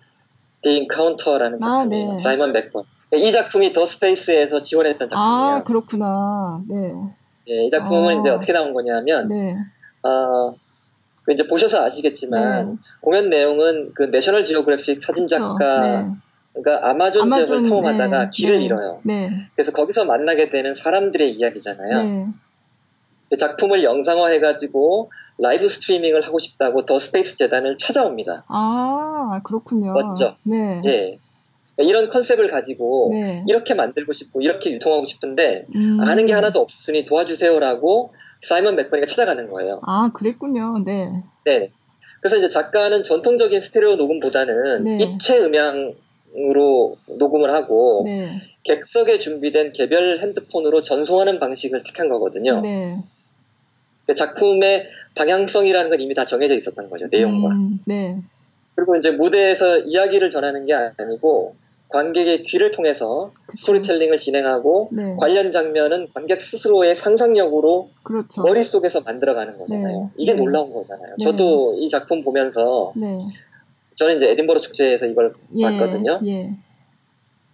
The 0.62 0.78
Encounter라는 0.78 1.58
아, 1.62 1.78
작품이에요. 1.78 2.10
아, 2.10 2.14
네. 2.14 2.16
사이먼 2.16 2.52
맥버니. 2.52 2.84
이 3.12 3.32
작품이 3.32 3.72
The 3.72 3.86
Space에서 3.86 4.62
지원했던 4.62 5.08
작품이에요. 5.08 5.56
아, 5.56 5.62
그렇구나. 5.64 6.62
네. 6.68 6.92
네, 7.46 7.66
이 7.66 7.70
작품은 7.70 8.16
아, 8.16 8.20
이제 8.20 8.30
어떻게 8.30 8.52
나온 8.52 8.72
거냐면, 8.72 9.28
네. 9.28 9.56
어, 10.02 10.54
그 11.24 11.32
이제 11.32 11.46
보셔서 11.46 11.84
아시겠지만, 11.84 12.70
네. 12.70 12.76
공연 13.00 13.28
내용은 13.30 13.92
그 13.94 14.04
내셔널 14.04 14.44
지오그래픽 14.44 15.00
사진 15.00 15.26
작가, 15.26 15.80
네. 15.80 16.06
그러니까 16.52 16.88
아마존, 16.88 17.22
아마존 17.22 17.46
지역을 17.46 17.62
탐험하다가 17.64 18.24
네. 18.24 18.30
길을 18.32 18.58
네. 18.58 18.64
잃어요. 18.64 19.00
네. 19.02 19.48
그래서 19.54 19.72
거기서 19.72 20.04
만나게 20.04 20.50
되는 20.50 20.74
사람들의 20.74 21.32
이야기잖아요. 21.32 22.32
그 23.30 23.36
작품을 23.36 23.84
영상화해가지고 23.84 25.10
라이브 25.40 25.68
스트리밍을 25.68 26.20
하고 26.22 26.38
싶다고 26.38 26.84
The 26.84 26.98
Space 26.98 27.36
재단을 27.36 27.76
찾아옵니다. 27.76 28.44
아, 28.48 29.40
그렇군요. 29.44 29.92
맞죠? 29.92 30.36
네. 30.42 30.82
예. 30.86 31.18
이런 31.78 32.10
컨셉을 32.10 32.48
가지고 32.48 33.10
네. 33.12 33.42
이렇게 33.48 33.74
만들고 33.74 34.12
싶고 34.12 34.42
이렇게 34.42 34.70
유통하고 34.72 35.04
싶은데 35.04 35.66
음. 35.74 35.98
아는 36.06 36.26
게 36.26 36.34
하나도 36.34 36.60
없으니 36.60 37.04
도와주세요라고 37.06 38.12
사이먼 38.42 38.76
맥버니가 38.76 39.06
찾아가는 39.06 39.48
거예요. 39.50 39.80
아, 39.86 40.10
그랬군요. 40.12 40.82
네. 40.84 41.10
네. 41.44 41.70
그래서 42.20 42.36
이제 42.36 42.50
작가는 42.50 43.02
전통적인 43.02 43.60
스테레오 43.62 43.96
녹음보다는 43.96 44.84
네. 44.84 44.98
입체 45.00 45.38
음향으로 45.38 46.96
녹음을 47.18 47.54
하고 47.54 48.02
네. 48.04 48.42
객석에 48.64 49.18
준비된 49.18 49.72
개별 49.72 50.20
핸드폰으로 50.20 50.82
전송하는 50.82 51.40
방식을 51.40 51.82
택한 51.82 52.10
거거든요. 52.10 52.60
네. 52.60 53.02
그 54.10 54.14
작품의 54.14 54.88
방향성이라는 55.14 55.88
건 55.88 56.00
이미 56.00 56.14
다 56.14 56.24
정해져 56.24 56.56
있었던 56.56 56.90
거죠 56.90 57.06
내용과. 57.12 57.54
음, 57.54 57.78
네. 57.86 58.18
그리고 58.74 58.96
이제 58.96 59.12
무대에서 59.12 59.78
이야기를 59.78 60.30
전하는 60.30 60.66
게 60.66 60.74
아니고 60.74 61.54
관객의 61.90 62.42
귀를 62.42 62.72
통해서 62.72 63.30
그쵸. 63.46 63.56
스토리텔링을 63.58 64.18
진행하고 64.18 64.88
네. 64.90 65.16
관련 65.16 65.52
장면은 65.52 66.08
관객 66.12 66.40
스스로의 66.40 66.96
상상력으로 66.96 67.90
그렇죠. 68.02 68.42
머릿속에서 68.42 69.02
만들어가는 69.02 69.58
거잖아요. 69.58 70.00
네. 70.00 70.10
이게 70.16 70.32
네. 70.32 70.40
놀라운 70.40 70.72
거잖아요. 70.72 71.14
네. 71.16 71.24
저도 71.24 71.76
이 71.78 71.88
작품 71.88 72.24
보면서 72.24 72.92
네. 72.96 73.16
저는 73.94 74.16
이제 74.16 74.28
에딘버러 74.30 74.58
축제에서 74.58 75.06
이걸 75.06 75.34
예. 75.54 75.62
봤거든요. 75.62 76.20
예. 76.26 76.56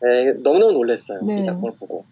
네, 0.03 0.33
너무너무 0.43 0.73
놀랐어요. 0.73 1.21
이 1.39 1.43
작품을 1.43 1.73
보고. 1.79 2.05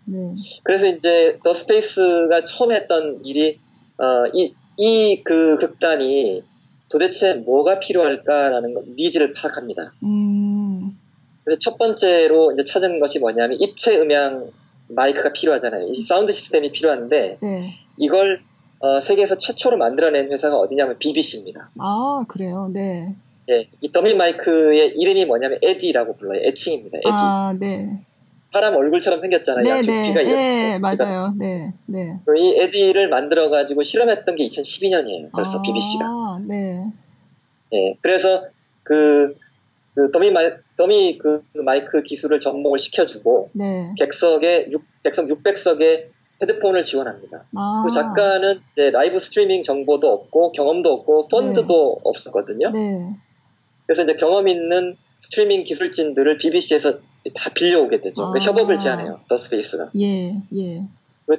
그래서 0.64 0.86
이제 0.86 1.38
The 1.42 1.54
Space가 1.54 2.44
처음 2.44 2.72
했던 2.72 3.20
일이 3.24 3.58
어, 3.98 4.26
이, 4.34 4.54
이 4.76 5.22
그 5.24 5.56
극단이 5.56 6.42
도대체 6.88 7.34
뭐가 7.34 7.78
필요할까라는 7.80 8.94
needs를 8.96 9.32
파악합니다. 9.34 9.92
음. 10.02 10.98
그래서 11.44 11.58
첫 11.58 11.76
번째로 11.78 12.52
이제 12.52 12.64
찾은 12.64 13.00
것이 13.00 13.18
뭐냐면 13.18 13.58
입체 13.60 13.98
음향 13.98 14.50
마이크가 14.88 15.32
필요하잖아요. 15.32 15.88
이 15.88 16.02
사운드 16.02 16.32
시스템이 16.32 16.72
필요한데 16.72 17.38
네. 17.40 17.74
이걸 17.96 18.42
어, 18.80 19.00
세계에서 19.00 19.38
최초로 19.38 19.76
만들어낸 19.78 20.30
회사가 20.30 20.56
어디냐면 20.56 20.98
BBC입니다. 20.98 21.70
아 21.78 22.24
그래요, 22.28 22.70
네. 22.72 23.14
예, 23.50 23.68
이 23.80 23.92
더미 23.92 24.14
마이크의 24.14 24.94
이름이 24.96 25.26
뭐냐면 25.26 25.58
에디라고 25.62 26.16
불러요. 26.16 26.42
애칭입니다. 26.44 26.98
에디. 26.98 27.08
아, 27.10 27.54
네. 27.58 28.00
사람 28.54 28.76
얼굴처럼 28.76 29.20
생겼잖아요. 29.20 29.64
네, 29.64 29.82
네. 29.82 30.06
귀가 30.06 30.22
네, 30.22 30.78
맞아요. 30.78 31.34
네, 31.36 31.72
네. 31.86 32.20
이 32.36 32.56
에디를 32.56 33.08
만들어 33.08 33.50
가지고 33.50 33.82
실험했던 33.82 34.36
게 34.36 34.48
2012년이에요. 34.48 35.32
벌써 35.32 35.58
아, 35.58 35.62
BBC가. 35.62 36.38
네. 36.46 36.86
예, 37.72 37.96
그래서 38.00 38.44
그, 38.84 39.36
그 39.96 40.12
더미 40.12 40.30
마이, 40.30 40.52
더미 40.76 41.18
그 41.18 41.42
마이크 41.54 42.04
기술을 42.04 42.38
접목을 42.38 42.78
시켜주고 42.78 43.50
네. 43.54 43.92
객석에 43.98 44.68
6, 44.70 44.84
객석 45.02 45.26
600석에 45.26 46.06
헤드폰을 46.40 46.84
지원합니다. 46.84 47.46
아. 47.56 47.82
그 47.84 47.92
작가는 47.92 48.60
라이브 48.92 49.18
스트리밍 49.18 49.64
정보도 49.64 50.12
없고 50.12 50.52
경험도 50.52 50.92
없고 50.92 51.26
펀드도 51.26 51.96
네. 51.96 52.00
없었거든요. 52.04 52.70
네. 52.70 53.16
그래서 53.86 54.04
이제 54.04 54.14
경험 54.14 54.46
있는 54.46 54.96
스트리밍 55.24 55.64
기술진들을 55.64 56.36
BBC에서 56.36 56.98
다 57.34 57.50
빌려오게 57.54 58.02
되죠. 58.02 58.24
아. 58.24 58.38
협업을 58.38 58.78
제안해요. 58.78 59.20
The 59.26 59.36
Space가. 59.38 59.90
예, 59.98 60.36
예. 60.54 60.86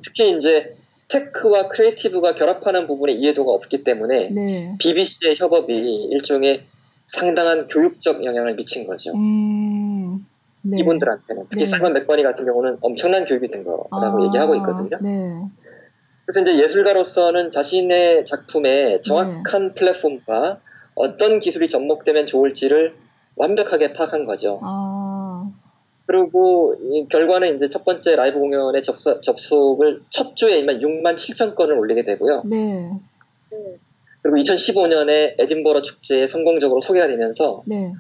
특히 0.02 0.36
이제 0.36 0.76
tech와 1.08 1.68
creative가 1.70 2.34
결합하는 2.34 2.88
부분에 2.88 3.14
이해도가 3.14 3.52
없기 3.52 3.84
때문에 3.84 4.30
네. 4.32 4.76
BBC의 4.80 5.36
협업이 5.38 6.08
일종의 6.10 6.64
상당한 7.06 7.68
교육적 7.68 8.26
영향을 8.26 8.56
미친 8.56 8.88
거죠. 8.88 9.14
음, 9.14 10.26
네. 10.64 10.80
이분들한테는 10.80 11.46
특히 11.50 11.66
네. 11.66 11.70
사이먼 11.70 11.94
맥버니 11.94 12.24
같은 12.24 12.46
경우는 12.46 12.80
엄청난 12.82 13.26
교육이 13.26 13.50
된 13.50 13.64
거라고 13.64 14.24
아, 14.24 14.26
얘기하고 14.26 14.56
있거든요. 14.56 14.98
네. 15.00 15.44
그래서 16.26 16.42
이제 16.42 16.60
예술가로서는 16.60 17.52
자신의 17.52 18.26
작품에 18.26 19.02
정확한 19.02 19.68
네. 19.68 19.74
플랫폼과 19.76 20.60
어떤 20.96 21.40
기술이 21.40 21.68
접목되면 21.68 22.26
좋을지를 22.26 22.96
완벽하게 23.36 23.94
파악한 23.94 24.26
거죠. 24.26 24.60
아. 24.64 25.52
그리고 26.06 26.76
이 26.80 27.08
결과는 27.10 27.56
이제 27.56 27.68
첫 27.68 27.84
번째 27.84 28.16
라이브 28.16 28.40
공연의 28.40 28.84
접속, 28.84 29.22
접속을 29.22 30.04
첫 30.10 30.36
주에만 30.36 30.80
6만 30.80 31.16
7천 31.16 31.56
건을 31.56 31.78
올리게 31.78 32.04
되고요. 32.04 32.44
네. 32.46 32.92
그리고 34.22 34.38
2015년에 34.38 35.36
에딘버러 35.40 35.82
축제에 35.82 36.28
성공적으로 36.28 36.82
소개가 36.82 37.08
되면서 37.08 37.64
네. 37.66 37.94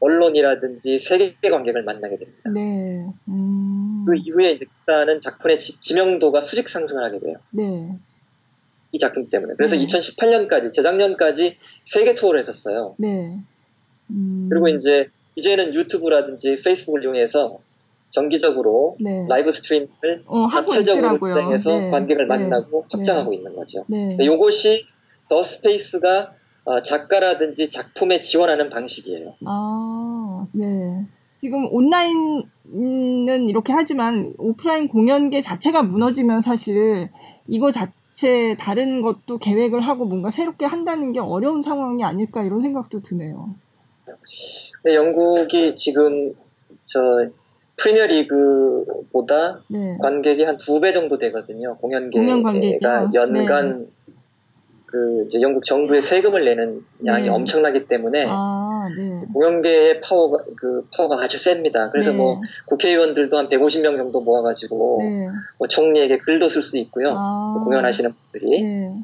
언론이라든지 0.00 0.98
세계 0.98 1.48
관객을 1.48 1.84
만나게 1.84 2.16
됩니다. 2.16 2.50
네. 2.52 3.06
음... 3.28 4.04
그 4.06 4.14
이후에 4.16 4.52
이제 4.52 4.66
일단은 4.80 5.20
작품의 5.20 5.58
지, 5.58 5.94
명도가 5.94 6.40
수직 6.40 6.68
상승을 6.68 7.04
하게 7.04 7.20
돼요. 7.20 7.36
네. 7.50 7.96
이 8.90 8.98
작품 8.98 9.30
때문에. 9.30 9.54
그래서 9.56 9.76
네. 9.76 9.84
2018년까지, 9.84 10.72
재작년까지 10.72 11.56
세계 11.84 12.14
투어를 12.14 12.40
했었어요. 12.40 12.94
네. 12.98 13.38
음... 14.12 14.46
그리고 14.50 14.68
이제 14.68 15.08
이제는 15.36 15.74
유튜브라든지 15.74 16.56
페이스북을 16.62 17.02
이용해서 17.02 17.58
정기적으로 18.10 18.96
네. 19.00 19.26
live 19.28 19.50
stream을 19.52 20.24
어, 20.26 20.48
자체적으로 20.50 21.18
진행해서 21.18 21.70
네. 21.70 21.90
관객을 21.90 22.28
네. 22.28 22.28
만나고 22.28 22.84
확장하고 22.90 23.30
네. 23.30 23.36
있는 23.36 23.56
거죠. 23.56 23.84
이것이 24.20 24.84
The 25.28 25.42
Space가 25.42 26.34
어, 26.64 26.82
작가라든지 26.82 27.70
작품에 27.70 28.20
지원하는 28.20 28.68
방식이에요. 28.70 29.34
아, 29.46 30.46
네. 30.52 31.06
지금 31.38 31.66
온라인은 31.72 33.48
이렇게 33.48 33.72
하지만 33.72 34.32
오프라인 34.38 34.86
공연계 34.86 35.40
자체가 35.40 35.82
무너지면 35.82 36.40
사실 36.40 37.08
이거 37.48 37.72
자체 37.72 38.54
다른 38.58 39.02
것도 39.02 39.38
계획을 39.38 39.80
하고 39.80 40.04
뭔가 40.04 40.30
새롭게 40.30 40.66
한다는 40.66 41.12
게 41.12 41.18
어려운 41.18 41.62
상황이 41.62 42.04
아닐까 42.04 42.44
이런 42.44 42.60
생각도 42.60 43.00
드네요. 43.00 43.54
네, 44.84 44.94
영국이 44.94 45.74
지금 45.74 46.34
저 46.82 47.00
프리미어 47.76 48.06
리그보다 48.06 49.62
네. 49.68 49.96
관객이 50.00 50.44
한 50.44 50.56
두 50.58 50.80
배 50.80 50.92
정도 50.92 51.18
되거든요. 51.18 51.76
공연계가 51.78 52.40
공연 53.10 53.14
연간 53.14 53.80
네. 53.80 53.86
그 54.86 55.24
이제 55.26 55.40
영국 55.40 55.64
정부에 55.64 56.02
세금을 56.02 56.44
내는 56.44 56.84
양이 57.06 57.22
네. 57.22 57.28
엄청나기 57.30 57.86
때문에 57.86 58.26
아, 58.28 58.88
네. 58.94 59.24
공연계의 59.32 60.02
파워가 60.02 60.44
그 60.56 60.86
파워가 60.94 61.22
아주 61.22 61.38
셉니다. 61.38 61.90
그래서 61.90 62.10
네. 62.10 62.18
뭐 62.18 62.42
국회의원들도 62.66 63.38
한 63.38 63.48
150명 63.48 63.96
정도 63.96 64.20
모아가지고 64.20 64.98
네. 65.00 65.28
뭐 65.58 65.66
총리에게 65.66 66.18
글도 66.18 66.50
쓸 66.50 66.60
수 66.60 66.76
있고요. 66.78 67.08
아, 67.16 67.52
뭐 67.54 67.64
공연하시는 67.64 68.12
분들이 68.12 68.62
네. 68.62 68.94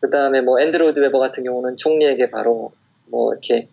그 0.00 0.10
다음에 0.10 0.42
뭐 0.42 0.60
앤드류 0.60 0.84
로이드 0.84 1.00
웨버 1.00 1.18
같은 1.18 1.42
경우는 1.44 1.78
총리에게 1.78 2.30
바로 2.30 2.72
뭐 3.06 3.32
이렇게 3.32 3.68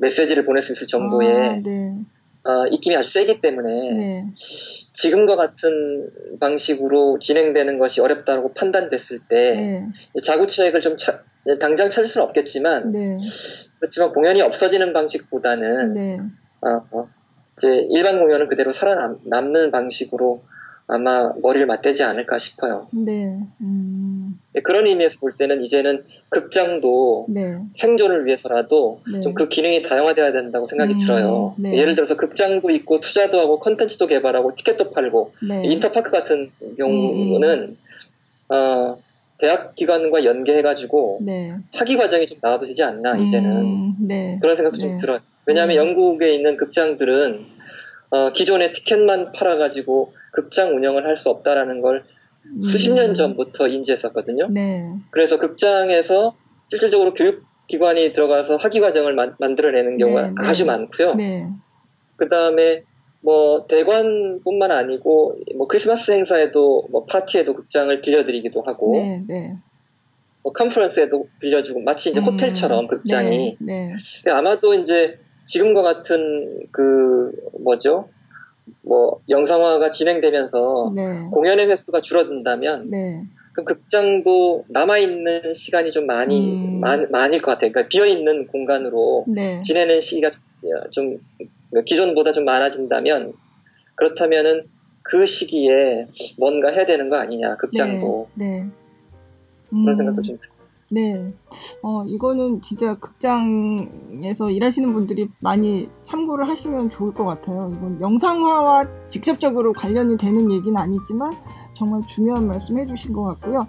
메시지를 0.00 0.44
보낼 0.44 0.62
수 0.62 0.72
있을 0.72 0.86
정도의 0.86 1.32
아, 1.32 1.52
네. 1.62 1.94
어, 2.42 2.66
입김이 2.70 2.96
아주 2.96 3.10
세기 3.10 3.40
때문에 3.40 3.92
네. 3.92 4.26
지금과 4.92 5.36
같은 5.36 6.10
방식으로 6.40 7.18
진행되는 7.18 7.78
것이 7.78 8.00
어렵다고 8.00 8.54
판단됐을 8.54 9.20
때 9.28 9.54
네. 9.54 9.86
자구책을 10.22 10.80
좀 10.80 10.96
차, 10.96 11.22
당장 11.60 11.90
찾을 11.90 12.06
수는 12.06 12.26
없겠지만 12.28 12.92
네. 12.92 13.16
그렇지만 13.78 14.12
공연이 14.12 14.40
없어지는 14.40 14.92
방식보다는 14.92 15.94
네. 15.94 16.18
어, 16.62 16.86
어, 16.92 17.08
이제 17.56 17.86
일반 17.90 18.18
공연은 18.18 18.48
그대로 18.48 18.72
살아남는 18.72 19.70
방식으로 19.70 20.42
아마 20.86 21.32
머리를 21.40 21.66
맞대지 21.66 22.02
않을까 22.02 22.38
싶어요. 22.38 22.88
네. 22.92 23.38
음... 23.60 23.99
네, 24.52 24.62
그런 24.62 24.86
의미에서 24.86 25.18
볼 25.20 25.32
때는 25.36 25.62
이제는 25.62 26.04
극장도 26.28 27.26
네. 27.28 27.58
생존을 27.74 28.26
위해서라도 28.26 29.00
네. 29.10 29.20
좀그 29.20 29.48
기능이 29.48 29.82
다양화돼야 29.82 30.32
된다고 30.32 30.66
생각이 30.66 30.94
음... 30.94 30.98
들어요. 30.98 31.54
네. 31.56 31.76
예를 31.76 31.94
들어서 31.94 32.16
극장도 32.16 32.70
있고 32.70 33.00
투자도 33.00 33.38
하고 33.38 33.60
컨텐츠도 33.60 34.08
개발하고 34.08 34.54
티켓도 34.56 34.90
팔고 34.90 35.32
네. 35.48 35.62
인터파크 35.66 36.10
같은 36.10 36.50
경우는 36.76 37.76
음... 38.50 38.54
어, 38.54 38.98
대학 39.38 39.74
기관과 39.76 40.24
연계해가지고 40.24 41.20
네. 41.22 41.56
학위 41.72 41.96
과정이 41.96 42.26
좀 42.26 42.38
나와도 42.40 42.66
되지 42.66 42.82
않나 42.82 43.16
이제는 43.18 43.50
음... 43.50 44.38
그런 44.40 44.56
생각도 44.56 44.78
좀 44.78 44.98
들어요. 44.98 45.20
왜냐하면 45.46 45.76
영국에 45.76 46.34
있는 46.34 46.56
극장들은 46.56 47.46
어, 48.10 48.32
기존의 48.32 48.72
티켓만 48.72 49.30
팔아가지고 49.32 50.12
극장 50.32 50.74
운영을 50.74 51.06
할 51.06 51.16
수 51.16 51.30
없다라는 51.30 51.80
걸 51.80 52.04
음. 52.46 52.60
수십 52.60 52.92
년 52.92 53.14
전부터 53.14 53.68
인지했었거든요. 53.68 54.48
네. 54.48 54.94
그래서 55.10 55.38
극장에서 55.38 56.34
실질적으로 56.68 57.14
교육기관이 57.14 58.12
들어가서 58.12 58.56
학위 58.56 58.80
과정을 58.80 59.14
만, 59.14 59.54
들어내는 59.56 59.98
경우가 59.98 60.22
네, 60.22 60.28
네. 60.28 60.34
아주 60.46 60.66
많고요. 60.66 61.14
네. 61.14 61.48
그 62.16 62.28
다음에 62.28 62.84
뭐 63.22 63.66
대관뿐만 63.66 64.70
아니고 64.70 65.38
뭐 65.56 65.66
크리스마스 65.66 66.10
행사에도 66.12 66.86
뭐 66.90 67.04
파티에도 67.04 67.54
극장을 67.54 68.00
빌려드리기도 68.00 68.62
하고 68.62 68.92
네, 68.92 69.22
네. 69.28 69.56
뭐 70.42 70.52
컨퍼런스에도 70.52 71.28
빌려주고 71.38 71.80
마치 71.80 72.10
이제 72.10 72.20
음, 72.20 72.24
호텔처럼 72.24 72.86
극장이 72.86 73.58
네, 73.60 73.94
아마도 74.30 74.74
이제 74.74 75.18
지금과 75.44 75.82
같은 75.82 76.66
그 76.70 77.32
뭐죠 77.60 78.08
뭐 78.82 79.20
영상화가 79.28 79.90
진행되면서 79.90 80.92
네. 80.94 81.02
공연의 81.32 81.68
횟수가 81.68 82.00
줄어든다면 82.00 82.90
네. 82.90 83.22
그럼 83.52 83.64
극장도 83.64 84.64
남아 84.68 84.98
있는 84.98 85.54
시간이 85.54 85.90
좀 85.92 86.06
많이 86.06 86.54
음. 86.54 86.80
많, 86.80 87.10
많을 87.10 87.40
것 87.40 87.52
같아요. 87.52 87.72
그러니까 87.72 87.88
비어 87.88 88.06
있는 88.06 88.46
공간으로 88.46 89.24
네. 89.28 89.60
지내는 89.60 90.00
시기가 90.00 90.30
좀 90.90 91.18
기존보다 91.84 92.32
좀 92.32 92.44
많아진다면 92.44 93.32
그렇다면은 93.94 94.64
그 95.02 95.26
시기에 95.26 96.06
뭔가 96.38 96.70
해야 96.70 96.86
되는 96.86 97.08
거 97.08 97.16
아니냐 97.16 97.56
극장도 97.56 98.28
네. 98.34 98.62
네. 98.62 98.66
음. 99.72 99.82
그런 99.84 99.96
생각도 99.96 100.22
좀 100.22 100.38
네. 100.92 101.32
어, 101.82 102.04
이거는 102.04 102.62
진짜 102.62 102.96
극장에서 102.98 104.50
일하시는 104.50 104.92
분들이 104.92 105.28
많이 105.38 105.88
참고를 106.02 106.48
하시면 106.48 106.90
좋을 106.90 107.14
것 107.14 107.24
같아요. 107.24 107.70
이건 107.72 108.00
영상화와 108.00 109.06
직접적으로 109.06 109.72
관련이 109.72 110.16
되는 110.16 110.50
얘기는 110.50 110.76
아니지만 110.76 111.30
정말 111.74 112.02
중요한 112.06 112.48
말씀 112.48 112.76
해주신 112.76 113.12
것 113.12 113.22
같고요. 113.22 113.66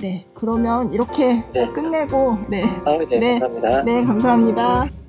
네. 0.00 0.26
그러면 0.34 0.92
이렇게 0.92 1.44
네. 1.52 1.68
끝내고, 1.72 2.38
네. 2.48 2.64
아, 2.84 2.96
네, 2.98 3.06
네. 3.06 3.38
감사합니다. 3.38 3.84
네, 3.84 4.04
감사합니다. 4.04 5.03